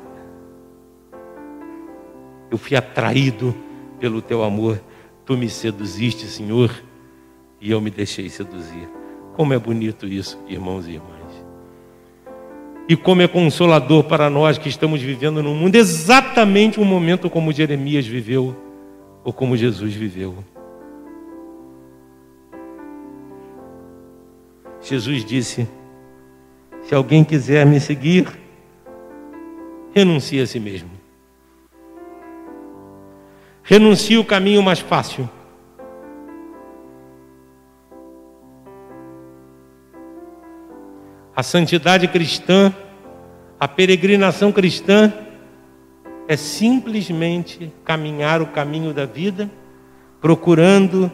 Eu 2.49 2.57
fui 2.57 2.77
atraído 2.77 3.53
pelo 3.99 4.21
teu 4.21 4.43
amor, 4.43 4.81
tu 5.25 5.35
me 5.35 5.49
seduziste, 5.49 6.25
Senhor, 6.27 6.71
e 7.59 7.71
eu 7.71 7.81
me 7.81 7.89
deixei 7.89 8.29
seduzir. 8.29 8.87
Como 9.33 9.53
é 9.53 9.59
bonito 9.59 10.05
isso, 10.05 10.39
irmãos 10.47 10.87
e 10.87 10.91
irmãs. 10.91 11.14
E 12.87 12.95
como 12.95 13.21
é 13.21 13.27
consolador 13.27 14.03
para 14.03 14.29
nós 14.29 14.57
que 14.57 14.69
estamos 14.69 15.01
vivendo 15.01 15.41
num 15.41 15.55
mundo 15.55 15.75
exatamente 15.75 16.79
um 16.79 16.85
momento 16.85 17.29
como 17.29 17.51
Jeremias 17.51 18.05
viveu 18.05 18.55
ou 19.23 19.33
como 19.33 19.57
Jesus 19.57 19.93
viveu. 19.93 20.35
Jesus 24.81 25.25
disse: 25.25 25.67
Se 26.83 26.93
alguém 26.93 27.23
quiser 27.23 27.65
me 27.65 27.79
seguir, 27.79 28.27
renuncie 29.93 30.39
a 30.41 30.45
si 30.45 30.59
mesmo. 30.59 30.91
Renuncie 33.63 34.19
o 34.19 34.23
caminho 34.23 34.61
mais 34.61 34.79
fácil. 34.79 35.27
A 41.35 41.43
santidade 41.43 42.07
cristã, 42.07 42.73
a 43.59 43.67
peregrinação 43.67 44.51
cristã, 44.51 45.11
é 46.27 46.37
simplesmente 46.37 47.73
caminhar 47.83 48.41
o 48.41 48.47
caminho 48.47 48.93
da 48.93 49.05
vida, 49.05 49.51
procurando 50.21 51.11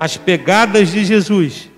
as 0.00 0.16
pegadas 0.16 0.90
de 0.90 1.04
Jesus 1.04 1.70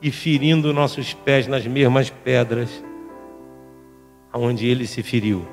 e 0.00 0.10
ferindo 0.12 0.72
nossos 0.72 1.12
pés 1.12 1.46
nas 1.46 1.66
mesmas 1.66 2.08
pedras 2.08 2.84
aonde 4.32 4.66
ele 4.66 4.86
se 4.86 5.02
feriu. 5.02 5.44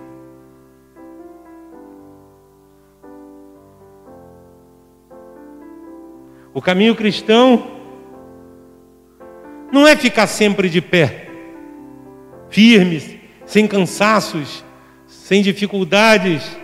O 6.53 6.61
caminho 6.61 6.95
cristão 6.95 7.75
não 9.71 9.87
é 9.87 9.95
ficar 9.95 10.27
sempre 10.27 10.69
de 10.69 10.81
pé, 10.81 11.29
firmes, 12.49 13.15
sem 13.45 13.67
cansaços, 13.67 14.63
sem 15.07 15.41
dificuldades. 15.41 16.57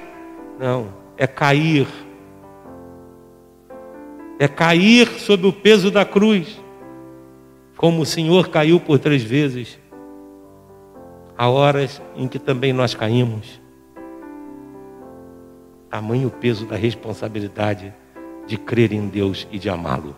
Não, 0.60 0.94
é 1.18 1.28
cair. 1.28 1.88
É 4.40 4.48
cair 4.48 5.08
sob 5.20 5.46
o 5.48 5.54
peso 5.54 5.92
da 5.92 6.04
cruz, 6.04 6.60
como 7.78 8.02
o 8.02 8.06
Senhor 8.06 8.50
caiu 8.50 8.80
por 8.80 9.00
três 9.00 9.24
vezes. 9.24 9.80
Há 11.38 11.50
horas 11.50 12.02
em 12.16 12.28
que 12.28 12.40
também 12.40 12.74
nós 12.74 12.94
caímos. 12.94 13.62
Tamanho 15.90 16.30
o 16.30 16.32
peso 16.32 16.66
da 16.66 16.76
responsabilidade 16.76 17.94
de 18.48 18.58
crer 18.58 18.94
em 18.94 19.08
Deus 19.08 19.48
e 19.52 19.60
de 19.60 19.70
amá-lo. 19.70 20.16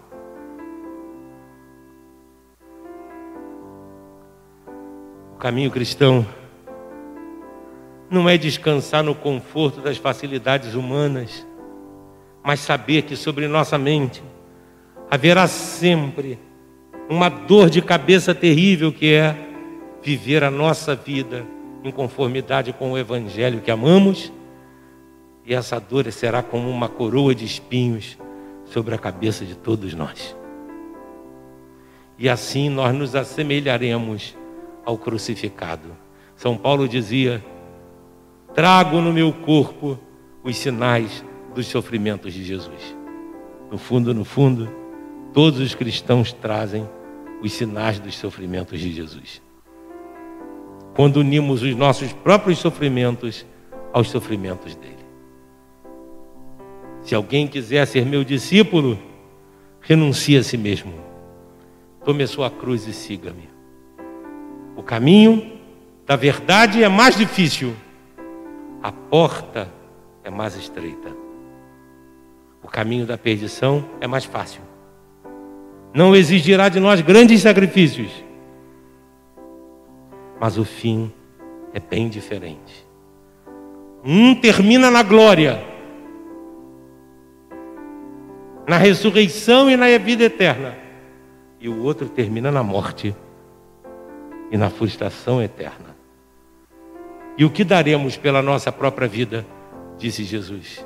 Caminho 5.43 5.69
cristão 5.69 6.25
não 8.09 8.29
é 8.29 8.37
descansar 8.37 9.03
no 9.03 9.13
conforto 9.13 9.81
das 9.81 9.97
facilidades 9.97 10.73
humanas, 10.73 11.45
mas 12.41 12.61
saber 12.61 13.01
que 13.01 13.17
sobre 13.17 13.45
nossa 13.45 13.77
mente 13.77 14.23
haverá 15.11 15.45
sempre 15.45 16.39
uma 17.09 17.27
dor 17.27 17.69
de 17.69 17.81
cabeça 17.81 18.33
terrível 18.33 18.89
que 18.89 19.13
é 19.13 19.35
viver 20.01 20.45
a 20.45 20.49
nossa 20.49 20.95
vida 20.95 21.45
em 21.83 21.91
conformidade 21.91 22.71
com 22.71 22.93
o 22.93 22.97
Evangelho 22.97 23.59
que 23.59 23.69
amamos, 23.69 24.31
e 25.45 25.53
essa 25.53 25.77
dor 25.77 26.09
será 26.13 26.41
como 26.41 26.69
uma 26.69 26.87
coroa 26.87 27.35
de 27.35 27.43
espinhos 27.43 28.17
sobre 28.63 28.95
a 28.95 28.97
cabeça 28.97 29.43
de 29.43 29.55
todos 29.55 29.93
nós. 29.93 30.37
E 32.17 32.29
assim 32.29 32.69
nós 32.69 32.95
nos 32.95 33.13
assemelharemos 33.13 34.41
ao 34.85 34.97
crucificado. 34.97 35.95
São 36.35 36.57
Paulo 36.57 36.87
dizia: 36.87 37.43
Trago 38.53 39.01
no 39.01 39.13
meu 39.13 39.31
corpo 39.31 39.97
os 40.43 40.57
sinais 40.57 41.23
dos 41.53 41.67
sofrimentos 41.67 42.33
de 42.33 42.43
Jesus. 42.43 42.95
No 43.71 43.77
fundo, 43.77 44.13
no 44.13 44.23
fundo, 44.23 44.69
todos 45.33 45.59
os 45.59 45.73
cristãos 45.73 46.31
trazem 46.31 46.87
os 47.41 47.51
sinais 47.53 47.99
dos 47.99 48.15
sofrimentos 48.15 48.79
de 48.79 48.91
Jesus. 48.91 49.41
Quando 50.95 51.17
unimos 51.17 51.61
os 51.63 51.75
nossos 51.75 52.13
próprios 52.13 52.59
sofrimentos 52.59 53.45
aos 53.91 54.09
sofrimentos 54.09 54.75
dele. 54.75 55.03
Se 57.01 57.13
alguém 57.13 57.47
quiser 57.47 57.85
ser 57.85 58.05
meu 58.05 58.23
discípulo, 58.23 58.97
renuncie 59.81 60.37
a 60.37 60.43
si 60.43 60.57
mesmo. 60.57 60.93
Tome 62.05 62.23
a 62.23 62.27
sua 62.27 62.49
cruz 62.49 62.87
e 62.87 62.93
siga-me. 62.93 63.49
O 64.75 64.81
caminho 64.81 65.59
da 66.05 66.15
verdade 66.15 66.83
é 66.83 66.89
mais 66.89 67.15
difícil, 67.15 67.75
a 68.81 68.91
porta 68.91 69.69
é 70.23 70.29
mais 70.29 70.55
estreita. 70.55 71.15
O 72.61 72.67
caminho 72.67 73.05
da 73.05 73.17
perdição 73.17 73.85
é 74.01 74.07
mais 74.07 74.25
fácil. 74.25 74.61
Não 75.93 76.15
exigirá 76.15 76.69
de 76.69 76.79
nós 76.79 77.01
grandes 77.01 77.41
sacrifícios, 77.41 78.11
mas 80.39 80.57
o 80.57 80.65
fim 80.65 81.11
é 81.73 81.79
bem 81.79 82.09
diferente. 82.09 82.85
Um 84.03 84.33
termina 84.35 84.89
na 84.89 85.03
glória, 85.03 85.63
na 88.67 88.77
ressurreição 88.77 89.69
e 89.69 89.77
na 89.77 89.97
vida 89.97 90.23
eterna, 90.23 90.75
e 91.59 91.69
o 91.69 91.83
outro 91.83 92.09
termina 92.09 92.51
na 92.51 92.63
morte 92.63 93.15
e 94.53 94.57
na 94.57 94.69
frustração 94.69 95.41
eterna. 95.41 95.97
E 97.35 97.43
o 97.43 97.49
que 97.49 97.63
daremos 97.63 98.15
pela 98.15 98.39
nossa 98.39 98.71
própria 98.71 99.07
vida? 99.07 99.43
Disse 99.97 100.23
Jesus. 100.23 100.85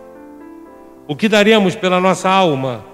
O 1.06 1.18
que 1.18 1.28
daremos 1.28 1.76
pela 1.76 2.00
nossa 2.00 2.30
alma? 2.30 2.86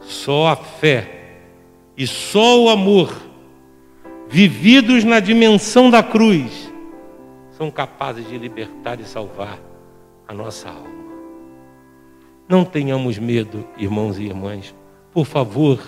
Só 0.00 0.48
a 0.48 0.56
fé 0.56 1.38
e 1.96 2.08
só 2.08 2.60
o 2.60 2.68
amor, 2.68 3.14
vividos 4.28 5.04
na 5.04 5.20
dimensão 5.20 5.90
da 5.90 6.02
cruz, 6.02 6.72
são 7.52 7.70
capazes 7.70 8.28
de 8.28 8.36
libertar 8.36 8.98
e 8.98 9.04
salvar 9.04 9.60
a 10.26 10.34
nossa 10.34 10.70
alma. 10.70 11.04
Não 12.48 12.64
tenhamos 12.64 13.16
medo, 13.16 13.64
irmãos 13.78 14.18
e 14.18 14.24
irmãs, 14.24 14.74
por 15.12 15.24
favor 15.24 15.78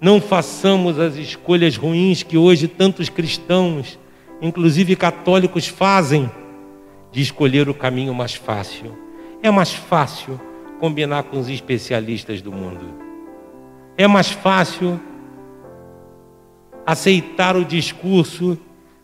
não 0.00 0.20
façamos 0.20 0.98
as 0.98 1.16
escolhas 1.16 1.76
ruins 1.76 2.22
que 2.22 2.36
hoje 2.36 2.68
tantos 2.68 3.08
cristãos, 3.08 3.98
inclusive 4.42 4.94
católicos, 4.94 5.66
fazem 5.66 6.30
de 7.10 7.22
escolher 7.22 7.68
o 7.68 7.74
caminho 7.74 8.14
mais 8.14 8.34
fácil. 8.34 8.96
É 9.42 9.50
mais 9.50 9.72
fácil 9.72 10.38
combinar 10.78 11.24
com 11.24 11.38
os 11.38 11.48
especialistas 11.48 12.42
do 12.42 12.52
mundo. 12.52 12.84
É 13.96 14.06
mais 14.06 14.30
fácil 14.30 15.00
aceitar 16.84 17.56
o 17.56 17.64
discurso 17.64 18.58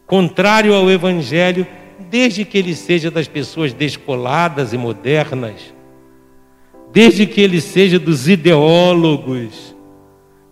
contrário 0.07 0.75
ao 0.75 0.91
Evangelho, 0.91 1.67
desde 2.11 2.45
que 2.45 2.59
ele 2.59 2.75
seja 2.75 3.11
das 3.11 3.27
pessoas 3.27 3.73
descoladas 3.73 4.75
e 4.75 4.77
modernas, 4.77 5.75
desde 6.93 7.27
que 7.27 7.41
ele 7.41 7.61
seja 7.61 7.99
dos 7.99 8.29
ideólogos 8.29 9.72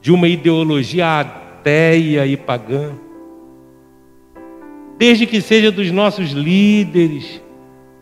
de 0.01 0.13
uma 0.13 0.29
ideologia 0.29 1.21
ateia 1.21 2.27
e 2.27 2.37
pagã, 2.37 2.93
desde 4.99 5.27
que 5.27 5.41
seja 5.41 5.71
dos 5.71 5.91
nossos 5.91 6.31
líderes 6.31 7.41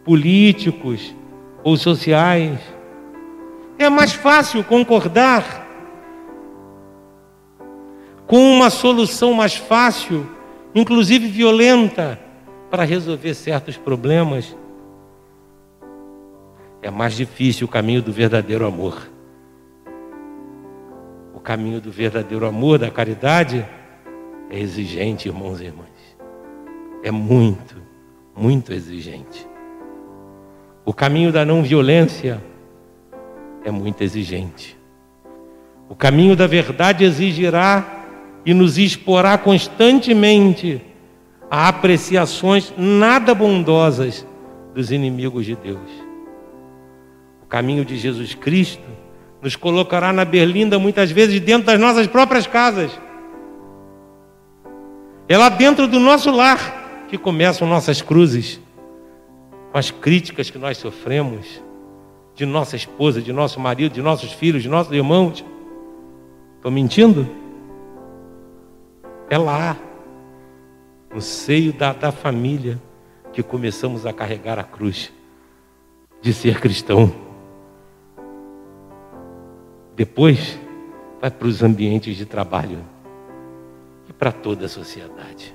políticos 0.04 1.14
ou 1.62 1.76
sociais. 1.76 2.58
É 3.78 3.88
mais 3.88 4.12
fácil 4.12 4.64
concordar 4.64 5.66
com 8.26 8.38
uma 8.52 8.68
solução 8.68 9.32
mais 9.32 9.54
fácil, 9.54 10.26
inclusive 10.74 11.28
violenta, 11.28 12.18
para 12.70 12.84
resolver 12.84 13.34
certos 13.34 13.76
problemas. 13.76 14.56
É 16.82 16.90
mais 16.90 17.16
difícil 17.16 17.66
o 17.66 17.70
caminho 17.70 18.02
do 18.02 18.12
verdadeiro 18.12 18.66
amor. 18.66 19.17
Caminho 21.48 21.80
do 21.80 21.90
verdadeiro 21.90 22.44
amor, 22.44 22.78
da 22.78 22.90
caridade, 22.90 23.66
é 24.50 24.60
exigente, 24.60 25.28
irmãos 25.28 25.62
e 25.62 25.64
irmãs. 25.64 25.88
É 27.02 27.10
muito, 27.10 27.74
muito 28.36 28.70
exigente. 28.70 29.48
O 30.84 30.92
caminho 30.92 31.32
da 31.32 31.46
não 31.46 31.62
violência 31.62 32.38
é 33.64 33.70
muito 33.70 34.02
exigente. 34.04 34.76
O 35.88 35.94
caminho 35.94 36.36
da 36.36 36.46
verdade 36.46 37.02
exigirá 37.02 38.04
e 38.44 38.52
nos 38.52 38.76
exporá 38.76 39.38
constantemente 39.38 40.82
a 41.50 41.68
apreciações 41.68 42.74
nada 42.76 43.34
bondosas 43.34 44.26
dos 44.74 44.92
inimigos 44.92 45.46
de 45.46 45.56
Deus. 45.56 45.90
O 47.42 47.46
caminho 47.46 47.86
de 47.86 47.96
Jesus 47.96 48.34
Cristo 48.34 49.07
nos 49.40 49.56
colocará 49.56 50.12
na 50.12 50.24
berlinda 50.24 50.78
muitas 50.78 51.10
vezes 51.10 51.40
dentro 51.40 51.66
das 51.66 51.78
nossas 51.78 52.06
próprias 52.06 52.46
casas. 52.46 52.90
É 55.28 55.36
lá 55.36 55.48
dentro 55.48 55.86
do 55.86 56.00
nosso 56.00 56.30
lar 56.30 57.06
que 57.08 57.16
começam 57.16 57.68
nossas 57.68 58.02
cruzes, 58.02 58.60
com 59.70 59.78
as 59.78 59.90
críticas 59.90 60.50
que 60.50 60.58
nós 60.58 60.78
sofremos 60.78 61.62
de 62.34 62.46
nossa 62.46 62.76
esposa, 62.76 63.20
de 63.20 63.32
nosso 63.32 63.60
marido, 63.60 63.92
de 63.92 64.02
nossos 64.02 64.32
filhos, 64.32 64.62
de 64.62 64.68
nossos 64.68 64.92
irmãos. 64.92 65.44
Estou 66.56 66.70
mentindo? 66.70 67.28
É 69.28 69.36
lá, 69.36 69.76
no 71.12 71.20
seio 71.20 71.72
da, 71.72 71.92
da 71.92 72.10
família, 72.10 72.80
que 73.32 73.42
começamos 73.42 74.06
a 74.06 74.12
carregar 74.12 74.58
a 74.58 74.64
cruz 74.64 75.12
de 76.20 76.32
ser 76.32 76.60
cristão. 76.60 77.27
Depois, 79.98 80.56
vai 81.20 81.28
para 81.28 81.48
os 81.48 81.60
ambientes 81.60 82.16
de 82.16 82.24
trabalho 82.24 82.78
e 84.08 84.12
para 84.12 84.30
toda 84.30 84.66
a 84.66 84.68
sociedade. 84.68 85.52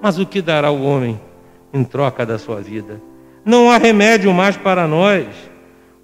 Mas 0.00 0.20
o 0.20 0.24
que 0.24 0.40
dará 0.40 0.70
o 0.70 0.84
homem 0.84 1.20
em 1.74 1.82
troca 1.82 2.24
da 2.24 2.38
sua 2.38 2.60
vida? 2.60 3.02
Não 3.44 3.68
há 3.68 3.76
remédio 3.76 4.32
mais 4.32 4.56
para 4.56 4.86
nós. 4.86 5.26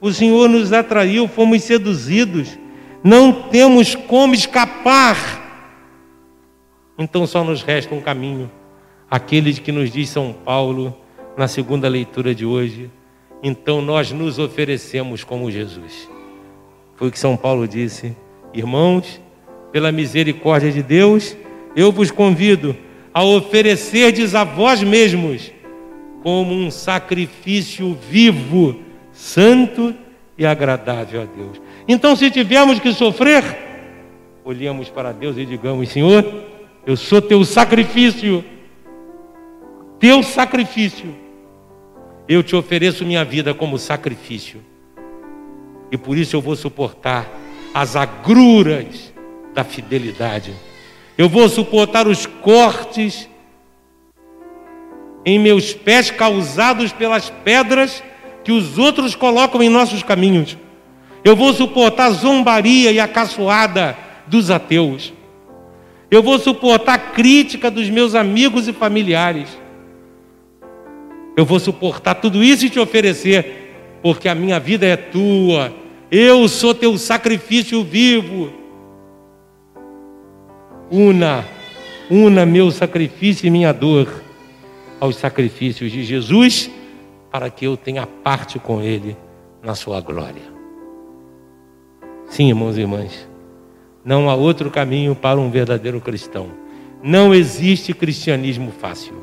O 0.01 0.13
Senhor 0.13 0.49
nos 0.49 0.73
atraiu, 0.73 1.29
fomos 1.29 1.63
seduzidos, 1.63 2.59
não 3.01 3.33
temos 3.33 3.95
como 3.95 4.35
escapar. 4.35 5.17
Então 6.99 7.29
só 7.29 7.45
nos 7.45 7.63
resta 7.63 7.95
um 7.95 8.01
caminho, 8.01 8.51
aquele 9.09 9.55
que 9.55 9.71
nos 9.71 9.93
diz 9.93 10.09
São 10.09 10.33
Paulo 10.33 10.93
na 11.37 11.47
segunda 11.47 11.87
leitura 11.87 12.35
de 12.35 12.45
hoje. 12.45 12.91
Então 13.41 13.81
nós 13.81 14.11
nos 14.11 14.37
oferecemos 14.37 15.23
como 15.23 15.49
Jesus. 15.49 16.16
Foi 16.97 17.09
o 17.09 17.11
que 17.11 17.19
São 17.19 17.37
Paulo 17.37 17.69
disse, 17.69 18.17
irmãos, 18.53 19.21
pela 19.71 19.93
misericórdia 19.93 20.73
de 20.73 20.83
Deus, 20.83 21.37
eu 21.75 21.93
vos 21.93 22.11
convido 22.11 22.75
a 23.13 23.23
oferecerdes 23.23 24.35
a 24.35 24.45
vós 24.45 24.83
mesmos 24.83 25.53
como 26.23 26.53
um 26.55 26.71
sacrifício 26.71 27.97
vivo, 28.11 28.81
santo 29.13 29.95
e 30.37 30.45
agradável 30.45 31.23
a 31.23 31.25
Deus. 31.25 31.61
Então, 31.87 32.17
se 32.17 32.31
tivermos 32.31 32.79
que 32.79 32.93
sofrer, 32.93 33.45
olhemos 34.45 34.89
para 34.89 35.13
Deus 35.13 35.37
e 35.37 35.45
digamos: 35.45 35.89
Senhor, 35.91 36.25
eu 36.87 36.97
sou 36.97 37.21
teu 37.21 37.45
sacrifício, 37.45 38.45
teu 39.99 40.23
sacrifício. 40.23 41.15
Eu 42.29 42.43
te 42.43 42.57
ofereço 42.57 43.05
minha 43.05 43.25
vida 43.25 43.55
como 43.55 43.79
sacrifício, 43.79 44.61
e 45.91 45.97
por 45.97 46.17
isso 46.17 46.37
eu 46.37 46.41
vou 46.41 46.57
suportar 46.57 47.27
as 47.75 47.97
agruras 47.97 49.13
da 49.55 49.65
fidelidade 49.65 50.55
eu 51.19 51.29
vou 51.29 51.49
suportar 51.49 52.07
os 52.07 52.27
cortes 52.27 53.29
em 55.25 55.39
meus 55.39 55.73
pés 55.73 56.11
causados 56.11 56.93
pelas 56.93 57.31
pedras 57.31 58.03
que 58.45 58.53
os 58.53 58.79
outros 58.79 59.15
colocam 59.15 59.63
em 59.63 59.69
nossos 59.69 60.03
caminhos. 60.03 60.57
Eu 61.25 61.35
vou 61.35 61.53
suportar 61.55 62.07
a 62.07 62.11
zombaria 62.11 62.93
e 62.93 63.01
a 63.01 63.09
caçoada 63.09 63.97
dos 64.27 64.51
ateus. 64.51 65.13
Eu 66.11 66.23
vou 66.23 66.39
suportar 66.39 66.95
a 66.95 66.99
crítica 66.99 67.71
dos 67.71 67.89
meus 67.89 68.15
amigos 68.15 68.69
e 68.69 68.73
familiares. 68.73 69.49
Eu 71.37 71.45
vou 71.45 71.59
suportar 71.59 72.15
tudo 72.17 72.45
isso 72.45 72.67
e 72.67 72.71
te 72.71 72.79
oferecer, 72.79 73.66
porque 74.07 74.29
a 74.29 74.37
minha 74.37 74.61
vida 74.61 74.87
é 74.87 74.97
tua. 74.97 75.75
Eu 76.13 76.47
sou 76.47 76.73
teu 76.73 76.97
sacrifício 76.97 77.83
vivo. 77.83 78.53
Una, 80.89 81.45
una 82.09 82.47
meu 82.47 82.71
sacrifício 82.71 83.49
e 83.49 83.51
minha 83.51 83.73
dor 83.73 84.23
aos 85.01 85.17
sacrifícios 85.17 85.91
de 85.91 86.05
Jesus, 86.05 86.71
para 87.33 87.51
que 87.51 87.67
eu 87.67 87.77
tenha 87.77 88.07
parte 88.07 88.61
com 88.61 88.81
Ele 88.81 89.17
na 89.61 89.75
sua 89.75 90.01
glória. 90.01 90.55
Sim, 92.29 92.51
irmãos 92.51 92.79
e 92.79 92.83
irmãs, 92.83 93.29
não 94.05 94.31
há 94.31 94.37
outro 94.37 94.71
caminho 94.71 95.17
para 95.17 95.41
um 95.41 95.51
verdadeiro 95.51 96.01
cristão. 96.01 96.47
Não 97.03 97.35
existe 97.35 97.93
cristianismo 97.93 98.71
fácil. 98.71 99.15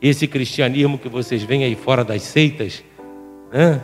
Esse 0.00 0.26
cristianismo 0.26 0.96
que 0.96 1.10
vocês 1.10 1.42
veem 1.42 1.62
aí 1.62 1.74
fora 1.74 2.02
das 2.02 2.22
seitas, 2.22 2.82
né? 3.52 3.82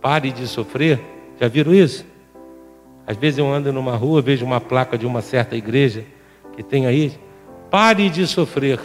pare 0.00 0.30
de 0.30 0.46
sofrer. 0.46 1.00
Já 1.40 1.48
viram 1.48 1.74
isso? 1.74 2.04
Às 3.06 3.16
vezes 3.16 3.38
eu 3.38 3.52
ando 3.52 3.72
numa 3.72 3.96
rua, 3.96 4.22
vejo 4.22 4.44
uma 4.44 4.60
placa 4.60 4.96
de 4.96 5.06
uma 5.06 5.20
certa 5.20 5.56
igreja 5.56 6.04
que 6.54 6.62
tem 6.62 6.86
aí. 6.86 7.12
Pare 7.70 8.08
de 8.08 8.26
sofrer. 8.26 8.78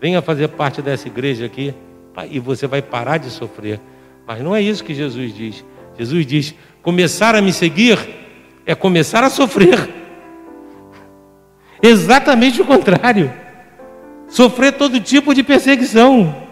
Venha 0.00 0.20
fazer 0.20 0.48
parte 0.48 0.82
dessa 0.82 1.08
igreja 1.08 1.46
aqui 1.46 1.74
e 2.30 2.38
você 2.38 2.66
vai 2.66 2.82
parar 2.82 3.18
de 3.18 3.30
sofrer. 3.30 3.80
Mas 4.26 4.40
não 4.40 4.54
é 4.54 4.60
isso 4.60 4.84
que 4.84 4.94
Jesus 4.94 5.34
diz. 5.34 5.64
Jesus 5.98 6.26
diz: 6.26 6.54
começar 6.82 7.34
a 7.34 7.42
me 7.42 7.52
seguir 7.52 7.98
é 8.66 8.74
começar 8.74 9.22
a 9.22 9.30
sofrer. 9.30 9.88
Exatamente 11.82 12.60
o 12.62 12.64
contrário. 12.64 13.32
Sofrer 14.26 14.72
todo 14.72 15.00
tipo 15.00 15.34
de 15.34 15.42
perseguição. 15.42 16.43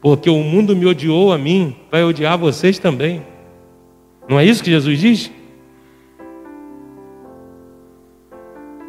Porque 0.00 0.30
o 0.30 0.38
mundo 0.38 0.76
me 0.76 0.86
odiou 0.86 1.32
a 1.32 1.38
mim, 1.38 1.74
vai 1.90 2.04
odiar 2.04 2.38
vocês 2.38 2.78
também. 2.78 3.22
Não 4.28 4.38
é 4.38 4.44
isso 4.44 4.62
que 4.62 4.70
Jesus 4.70 5.00
diz? 5.00 5.32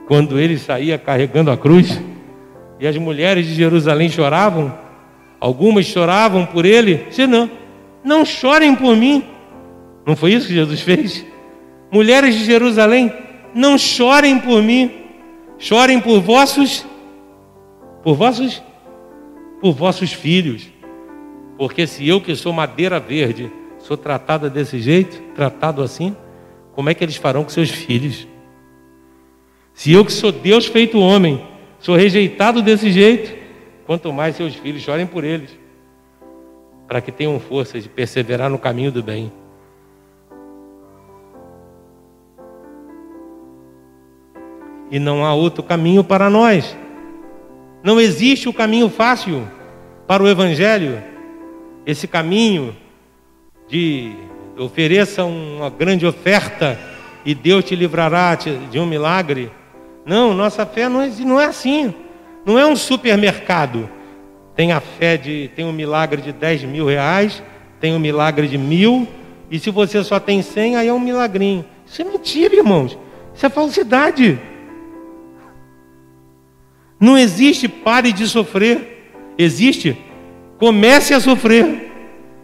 Quando 0.07 0.39
ele 0.39 0.57
saía 0.57 0.97
carregando 0.97 1.51
a 1.51 1.57
cruz 1.57 2.01
e 2.79 2.87
as 2.87 2.97
mulheres 2.97 3.47
de 3.47 3.53
Jerusalém 3.53 4.09
choravam, 4.09 4.73
algumas 5.39 5.85
choravam 5.85 6.45
por 6.45 6.65
ele, 6.65 7.05
disse, 7.09 7.25
não, 7.25 7.49
não 8.03 8.25
chorem 8.25 8.75
por 8.75 8.95
mim. 8.95 9.23
Não 10.05 10.15
foi 10.15 10.33
isso 10.33 10.47
que 10.47 10.53
Jesus 10.53 10.81
fez? 10.81 11.25
Mulheres 11.91 12.35
de 12.35 12.45
Jerusalém, 12.45 13.13
não 13.53 13.77
chorem 13.77 14.39
por 14.39 14.61
mim, 14.61 14.91
chorem 15.57 15.99
por 15.99 16.19
vossos, 16.19 16.85
por 18.03 18.15
vossos, 18.15 18.61
por 19.61 19.73
vossos 19.73 20.11
filhos. 20.11 20.69
Porque 21.59 21.85
se 21.85 22.07
eu 22.07 22.21
que 22.21 22.33
sou 22.37 22.53
madeira 22.53 23.01
verde, 23.01 23.51
sou 23.79 23.97
tratada 23.97 24.49
desse 24.49 24.79
jeito, 24.79 25.21
tratado 25.35 25.83
assim, 25.83 26.15
como 26.71 26.89
é 26.89 26.93
que 26.93 27.03
eles 27.03 27.17
farão 27.17 27.43
com 27.43 27.49
seus 27.49 27.69
filhos? 27.69 28.25
Se 29.73 29.91
eu 29.91 30.05
que 30.05 30.13
sou 30.13 30.31
Deus 30.31 30.67
feito 30.67 30.97
homem, 30.97 31.45
sou 31.77 31.97
rejeitado 31.97 32.61
desse 32.61 32.89
jeito, 32.93 33.37
quanto 33.85 34.13
mais 34.13 34.37
seus 34.37 34.55
filhos 34.55 34.81
chorem 34.81 35.05
por 35.05 35.25
eles, 35.25 35.49
para 36.87 37.01
que 37.01 37.11
tenham 37.11 37.37
força 37.41 37.77
de 37.77 37.89
perseverar 37.89 38.49
no 38.49 38.57
caminho 38.57 38.93
do 38.93 39.03
bem. 39.03 39.29
E 44.89 44.97
não 44.97 45.25
há 45.25 45.33
outro 45.33 45.61
caminho 45.61 46.05
para 46.05 46.29
nós. 46.29 46.77
Não 47.83 47.99
existe 47.99 48.47
o 48.47 48.53
caminho 48.53 48.89
fácil 48.89 49.45
para 50.07 50.23
o 50.23 50.27
Evangelho. 50.29 51.18
Esse 51.89 52.07
caminho 52.07 52.77
de 53.67 54.11
ofereça 54.55 55.25
uma 55.25 55.71
grande 55.71 56.05
oferta 56.05 56.79
e 57.25 57.33
Deus 57.33 57.65
te 57.65 57.75
livrará 57.75 58.35
de 58.35 58.77
um 58.77 58.85
milagre. 58.85 59.51
Não, 60.05 60.31
nossa 60.35 60.67
fé 60.67 60.87
não 60.87 61.01
é, 61.01 61.07
não 61.07 61.41
é 61.41 61.45
assim. 61.45 61.91
Não 62.45 62.59
é 62.59 62.67
um 62.67 62.75
supermercado. 62.75 63.89
Tem 64.55 64.71
a 64.71 64.79
fé 64.79 65.17
de, 65.17 65.49
tem 65.55 65.65
um 65.65 65.71
milagre 65.71 66.21
de 66.21 66.31
10 66.31 66.65
mil 66.65 66.85
reais, 66.85 67.41
tem 67.79 67.95
um 67.95 67.99
milagre 67.99 68.47
de 68.47 68.59
mil, 68.59 69.07
e 69.49 69.57
se 69.57 69.71
você 69.71 70.03
só 70.03 70.19
tem 70.19 70.43
100, 70.43 70.75
aí 70.75 70.87
é 70.87 70.93
um 70.93 70.99
milagrinho. 70.99 71.65
Isso 71.87 72.03
é 72.03 72.05
mentira, 72.05 72.55
irmãos. 72.55 72.95
Isso 73.33 73.47
é 73.47 73.49
falsidade. 73.49 74.39
Não 76.99 77.17
existe 77.17 77.67
pare 77.67 78.13
de 78.13 78.27
sofrer. 78.27 79.11
Existe 79.39 79.97
comece 80.59 81.13
a 81.13 81.19
sofrer, 81.21 81.89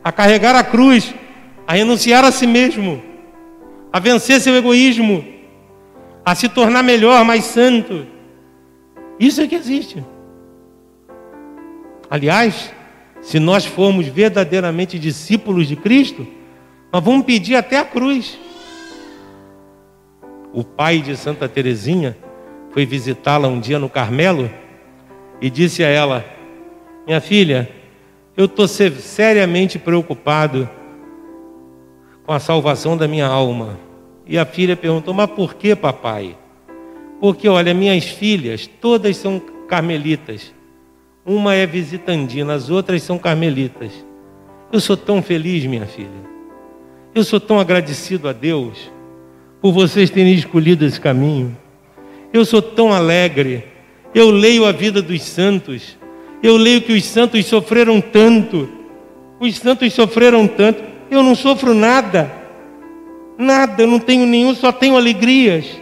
a 0.04 0.12
carregar 0.12 0.56
a 0.56 0.64
cruz, 0.64 1.14
a 1.68 1.74
renunciar 1.74 2.24
a 2.24 2.32
si 2.32 2.48
mesmo, 2.48 3.04
a 3.92 4.00
vencer 4.00 4.40
seu 4.40 4.56
egoísmo, 4.56 5.24
a 6.24 6.34
se 6.34 6.48
tornar 6.48 6.82
melhor, 6.82 7.24
mais 7.26 7.44
santo. 7.44 8.08
Isso 9.20 9.42
é 9.42 9.48
que 9.48 9.56
existe. 9.56 10.04
Aliás, 12.10 12.74
se 13.22 13.40
nós 13.40 13.66
formos 13.66 14.08
verdadeiramente 14.08 14.98
discípulos 14.98 15.68
de 15.68 15.76
Cristo, 15.76 16.26
nós 16.94 17.04
vamos 17.04 17.26
pedir 17.26 17.56
até 17.56 17.78
a 17.78 17.84
cruz. 17.84 18.40
O 20.54 20.64
pai 20.64 21.00
de 21.00 21.18
Santa 21.18 21.50
Teresinha 21.50 22.18
foi 22.72 22.86
visitá-la 22.86 23.50
um 23.50 23.60
dia 23.60 23.78
no 23.78 23.90
Carmelo 23.90 24.50
e 25.42 25.50
disse 25.50 25.84
a 25.84 25.88
ela: 25.88 26.26
Minha 27.06 27.20
filha, 27.20 27.70
eu 28.38 28.46
estou 28.46 28.68
seriamente 28.68 29.80
preocupado 29.80 30.70
com 32.26 32.34
a 32.34 32.40
salvação 32.40 32.98
da 32.98 33.08
minha 33.08 33.28
alma. 33.28 33.80
E 34.26 34.38
a 34.38 34.46
filha 34.46 34.76
perguntou: 34.76 35.14
Mas 35.14 35.30
por 35.30 35.56
que, 35.56 35.76
papai? 35.76 36.38
Porque, 37.20 37.48
olha, 37.48 37.74
minhas 37.74 38.06
filhas, 38.06 38.68
todas 38.68 39.18
são 39.18 39.42
carmelitas. 39.68 40.54
Uma 41.26 41.56
é 41.56 41.66
visitandina, 41.66 42.54
as 42.54 42.70
outras 42.70 43.02
são 43.02 43.18
carmelitas. 43.18 43.92
Eu 44.72 44.80
sou 44.80 44.98
tão 44.98 45.22
feliz, 45.22 45.66
minha 45.66 45.86
filha. 45.86 46.36
Eu 47.14 47.24
sou 47.24 47.40
tão 47.40 47.60
agradecido 47.60 48.28
a 48.28 48.34
Deus 48.34 48.92
por 49.62 49.72
vocês 49.72 50.10
terem 50.10 50.34
escolhido 50.34 50.86
esse 50.86 51.00
caminho. 51.00 51.58
Eu 52.34 52.44
sou 52.44 52.62
tão 52.62 52.92
alegre. 52.92 53.64
Eu 54.14 54.30
leio 54.30 54.66
a 54.66 54.72
vida 54.72 55.02
dos 55.02 55.22
santos. 55.24 55.98
Eu 56.46 56.58
leio 56.58 56.80
que 56.80 56.94
os 56.94 57.04
santos 57.04 57.44
sofreram 57.48 58.00
tanto. 58.00 58.70
Os 59.40 59.58
santos 59.58 59.92
sofreram 59.92 60.48
tanto. 60.48 60.84
Eu 61.10 61.24
não 61.24 61.34
sofro 61.34 61.74
nada. 61.74 62.32
Nada, 63.36 63.82
eu 63.82 63.88
não 63.88 63.98
tenho 63.98 64.28
nenhum, 64.28 64.54
só 64.54 64.72
tenho 64.72 64.96
alegrias. 64.96 65.82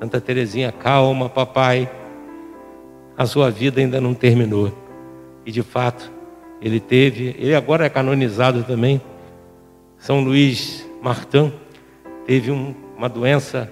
Santa 0.00 0.18
Terezinha, 0.18 0.72
calma, 0.72 1.28
papai 1.28 1.90
a 3.18 3.26
sua 3.26 3.50
vida 3.50 3.82
ainda 3.82 4.00
não 4.00 4.14
terminou. 4.14 4.72
E 5.44 5.52
de 5.52 5.62
fato, 5.62 6.10
ele 6.62 6.80
teve, 6.80 7.36
ele 7.38 7.54
agora 7.54 7.84
é 7.84 7.90
canonizado 7.90 8.62
também. 8.62 8.98
São 9.98 10.24
Luís 10.24 10.88
Martin 11.02 11.52
teve 12.24 12.50
um, 12.50 12.74
uma 12.96 13.10
doença 13.10 13.70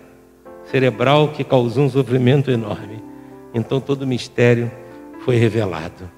cerebral 0.64 1.28
que 1.28 1.42
causou 1.42 1.84
um 1.84 1.90
sofrimento 1.90 2.50
enorme. 2.50 3.02
Então 3.54 3.80
todo 3.80 4.06
mistério 4.06 4.70
foi 5.24 5.36
revelado. 5.36 6.10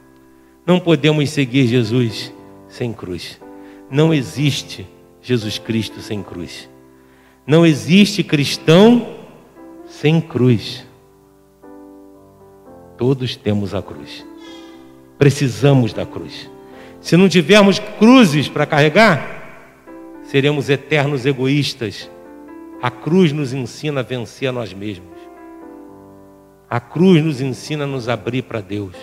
Não 0.66 0.80
podemos 0.80 1.30
seguir 1.30 1.68
Jesus 1.68 2.32
sem 2.68 2.92
cruz. 2.92 3.40
Não 3.88 4.12
existe 4.12 4.84
Jesus 5.22 5.58
Cristo 5.58 6.00
sem 6.00 6.24
cruz. 6.24 6.68
Não 7.46 7.64
existe 7.64 8.24
cristão 8.24 9.14
sem 9.86 10.20
cruz. 10.20 10.84
Todos 12.98 13.36
temos 13.36 13.76
a 13.76 13.80
cruz. 13.80 14.26
Precisamos 15.16 15.92
da 15.92 16.04
cruz. 16.04 16.50
Se 17.00 17.16
não 17.16 17.28
tivermos 17.28 17.78
cruzes 17.78 18.48
para 18.48 18.66
carregar, 18.66 19.84
seremos 20.24 20.68
eternos 20.68 21.24
egoístas. 21.24 22.10
A 22.82 22.90
cruz 22.90 23.30
nos 23.30 23.52
ensina 23.52 24.00
a 24.00 24.02
vencer 24.02 24.48
a 24.48 24.52
nós 24.52 24.74
mesmos. 24.74 25.15
A 26.68 26.80
cruz 26.80 27.24
nos 27.24 27.40
ensina 27.40 27.84
a 27.84 27.86
nos 27.86 28.08
abrir 28.08 28.42
para 28.42 28.60
Deus. 28.60 28.96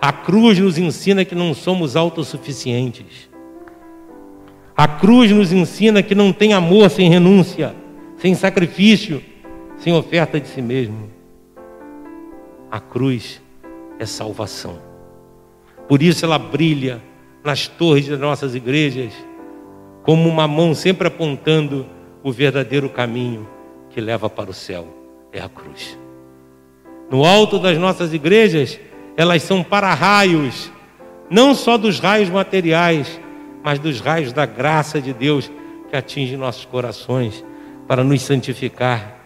A 0.00 0.12
cruz 0.12 0.58
nos 0.58 0.76
ensina 0.76 1.24
que 1.24 1.34
não 1.34 1.54
somos 1.54 1.94
autossuficientes. 1.94 3.30
A 4.76 4.88
cruz 4.88 5.30
nos 5.30 5.52
ensina 5.52 6.02
que 6.02 6.14
não 6.14 6.32
tem 6.32 6.52
amor 6.52 6.90
sem 6.90 7.08
renúncia, 7.08 7.76
sem 8.16 8.34
sacrifício, 8.34 9.22
sem 9.78 9.92
oferta 9.92 10.40
de 10.40 10.48
si 10.48 10.60
mesmo. 10.60 11.10
A 12.70 12.80
cruz 12.80 13.40
é 13.98 14.06
salvação. 14.06 14.78
Por 15.86 16.02
isso 16.02 16.24
ela 16.24 16.38
brilha 16.38 17.00
nas 17.44 17.68
torres 17.68 18.08
das 18.08 18.18
nossas 18.18 18.54
igrejas, 18.54 19.12
como 20.02 20.28
uma 20.28 20.48
mão 20.48 20.74
sempre 20.74 21.08
apontando 21.08 21.86
o 22.22 22.32
verdadeiro 22.32 22.88
caminho 22.88 23.48
que 23.90 24.00
leva 24.00 24.28
para 24.28 24.50
o 24.50 24.54
céu 24.54 24.86
é 25.32 25.40
a 25.40 25.48
cruz. 25.48 25.98
No 27.10 27.24
alto 27.24 27.58
das 27.58 27.76
nossas 27.76 28.14
igrejas, 28.14 28.78
elas 29.16 29.42
são 29.42 29.62
para-raios, 29.62 30.70
não 31.28 31.54
só 31.54 31.76
dos 31.76 31.98
raios 31.98 32.30
materiais, 32.30 33.20
mas 33.62 33.78
dos 33.78 34.00
raios 34.00 34.32
da 34.32 34.46
graça 34.46 35.00
de 35.00 35.12
Deus 35.12 35.50
que 35.88 35.96
atinge 35.96 36.36
nossos 36.36 36.64
corações 36.64 37.44
para 37.86 38.04
nos 38.04 38.22
santificar 38.22 39.18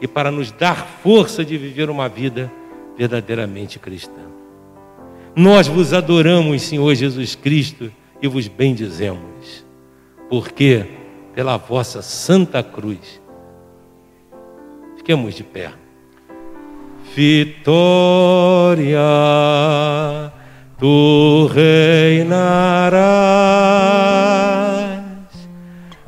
e 0.00 0.08
para 0.08 0.30
nos 0.30 0.50
dar 0.50 0.86
força 1.02 1.44
de 1.44 1.56
viver 1.56 1.88
uma 1.88 2.08
vida 2.08 2.50
verdadeiramente 2.98 3.78
cristã. 3.78 4.22
Nós 5.34 5.68
vos 5.68 5.92
adoramos, 5.92 6.62
Senhor 6.62 6.92
Jesus 6.94 7.36
Cristo, 7.36 7.92
e 8.20 8.26
vos 8.26 8.48
bendizemos, 8.48 9.64
porque 10.28 10.84
pela 11.34 11.56
vossa 11.56 12.02
santa 12.02 12.62
cruz. 12.62 13.20
Fiquemos 14.96 15.34
de 15.34 15.44
pé. 15.44 15.72
Vitória, 17.14 19.00
tu 20.78 21.48
reinarás, 21.52 23.00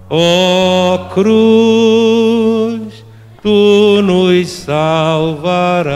ó 0.09 1.11
cruz 1.13 3.05
tu 3.43 4.01
nos 4.03 4.49
salvarás. 4.49 5.93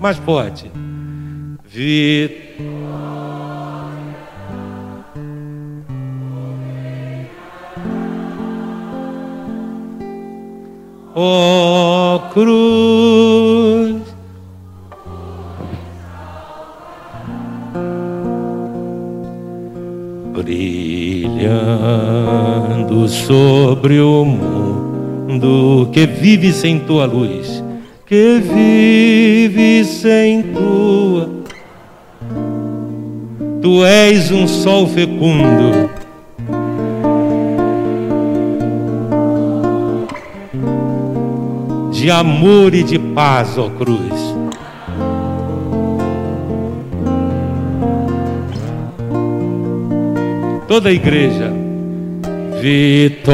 Mais 0.00 0.16
forte. 0.18 0.70
Vitória. 1.64 2.83
Ó 11.16 12.18
cruz, 12.32 14.02
brilhando 20.34 21.46
sobre 23.06 24.00
o 24.00 24.24
mundo 24.24 25.88
que 25.92 26.04
vive 26.04 26.52
sem 26.52 26.80
tua 26.80 27.04
luz, 27.04 27.62
que 28.04 28.40
vive 28.40 29.84
sem 29.84 30.42
tua. 30.42 31.30
Tu 33.62 33.84
és 33.84 34.32
um 34.32 34.48
sol 34.48 34.88
fecundo. 34.88 36.03
De 42.04 42.10
amor 42.10 42.74
e 42.74 42.82
de 42.82 42.98
paz, 42.98 43.56
ó 43.56 43.70
cruz. 43.70 44.36
Toda 50.68 50.90
a 50.90 50.92
igreja 50.92 51.50
vitória, 52.60 53.24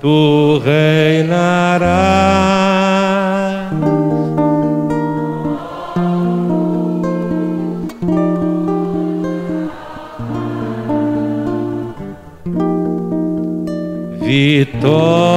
tu 0.00 0.62
reinarás. 0.64 1.98
Vitória, 14.20 15.27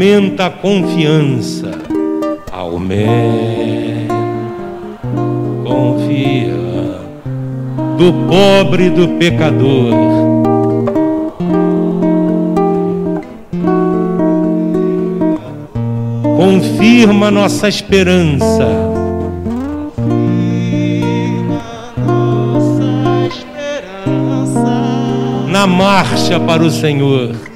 aumenta 0.00 0.46
a 0.46 0.50
confiança. 0.50 1.72
Aumenta 2.50 4.14
confia 5.62 6.54
do 7.98 8.10
pobre 8.26 8.88
do 8.88 9.08
pecador. 9.18 9.92
Confirma 16.34 17.30
nossa 17.30 17.68
esperança. 17.68 18.66
Confirma 19.96 21.60
nossa 22.06 23.26
esperança. 23.28 24.64
Na 25.50 25.66
marcha 25.66 26.40
para 26.40 26.62
o 26.62 26.70
Senhor. 26.70 27.49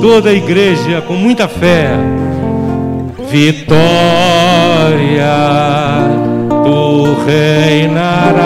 Toda 0.00 0.30
a 0.30 0.32
igreja 0.32 1.02
com 1.02 1.14
muita 1.14 1.46
fé. 1.46 1.90
Vitória, 3.30 3.76
tu 6.64 7.14
reinarás. 7.26 8.40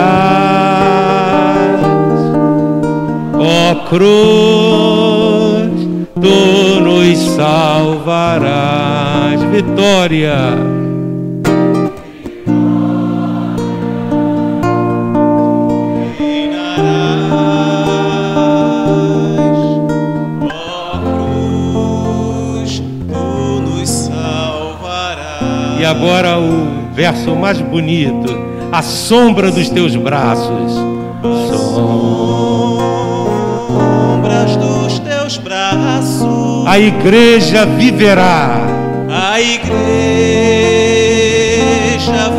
Ó 3.39 3.75
cruz, 3.89 5.71
tu 6.21 6.81
nos 6.81 7.19
salvarás. 7.37 9.41
Vitória. 9.53 10.74
Agora 25.95 26.39
o 26.39 26.93
verso 26.93 27.35
mais 27.37 27.61
bonito. 27.61 28.37
A 28.73 28.83
sombra 28.83 29.51
dos 29.51 29.69
teus 29.69 29.95
braços. 29.97 30.73
Sombras 33.25 34.57
dos 34.57 34.99
teus 34.99 35.37
braços, 35.39 36.67
A 36.67 36.79
igreja 36.79 37.65
viverá. 37.67 38.61
a 39.09 39.41
igreja 39.41 39.73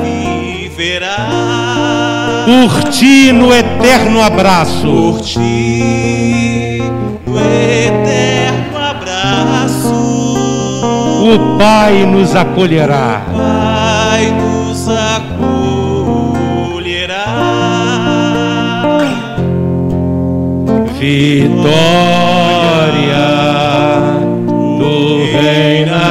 viverá. 0.04 1.28
Por 2.46 2.84
ti 2.90 3.32
no 3.32 3.54
eterno 3.54 4.22
abraço. 4.22 4.86
Por 4.86 5.22
ti, 5.22 6.82
no 7.26 7.40
eterno 7.40 8.35
O 11.36 11.58
Pai 11.58 12.06
nos 12.06 12.34
acolherá. 12.34 13.24
Pai 13.36 14.32
nos 14.40 14.88
acolherá. 14.88 15.26
Vitória, 20.98 21.76
tu 24.80 25.26
reinarás. 25.34 26.06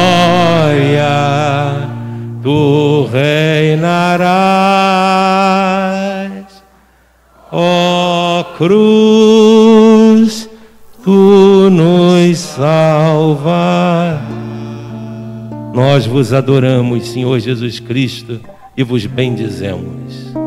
tu 2.47 3.09
reinarás. 3.11 4.23
Ó 7.51 8.45
cruz, 8.57 10.49
tu 11.03 11.69
nos 11.71 12.39
salvas. 12.39 14.21
Nós 15.75 16.07
vos 16.07 16.33
adoramos, 16.33 17.09
Senhor 17.09 17.41
Jesus 17.41 17.81
Cristo, 17.81 18.41
e 18.77 18.85
vos 18.85 19.05
bendizemos. 19.07 20.46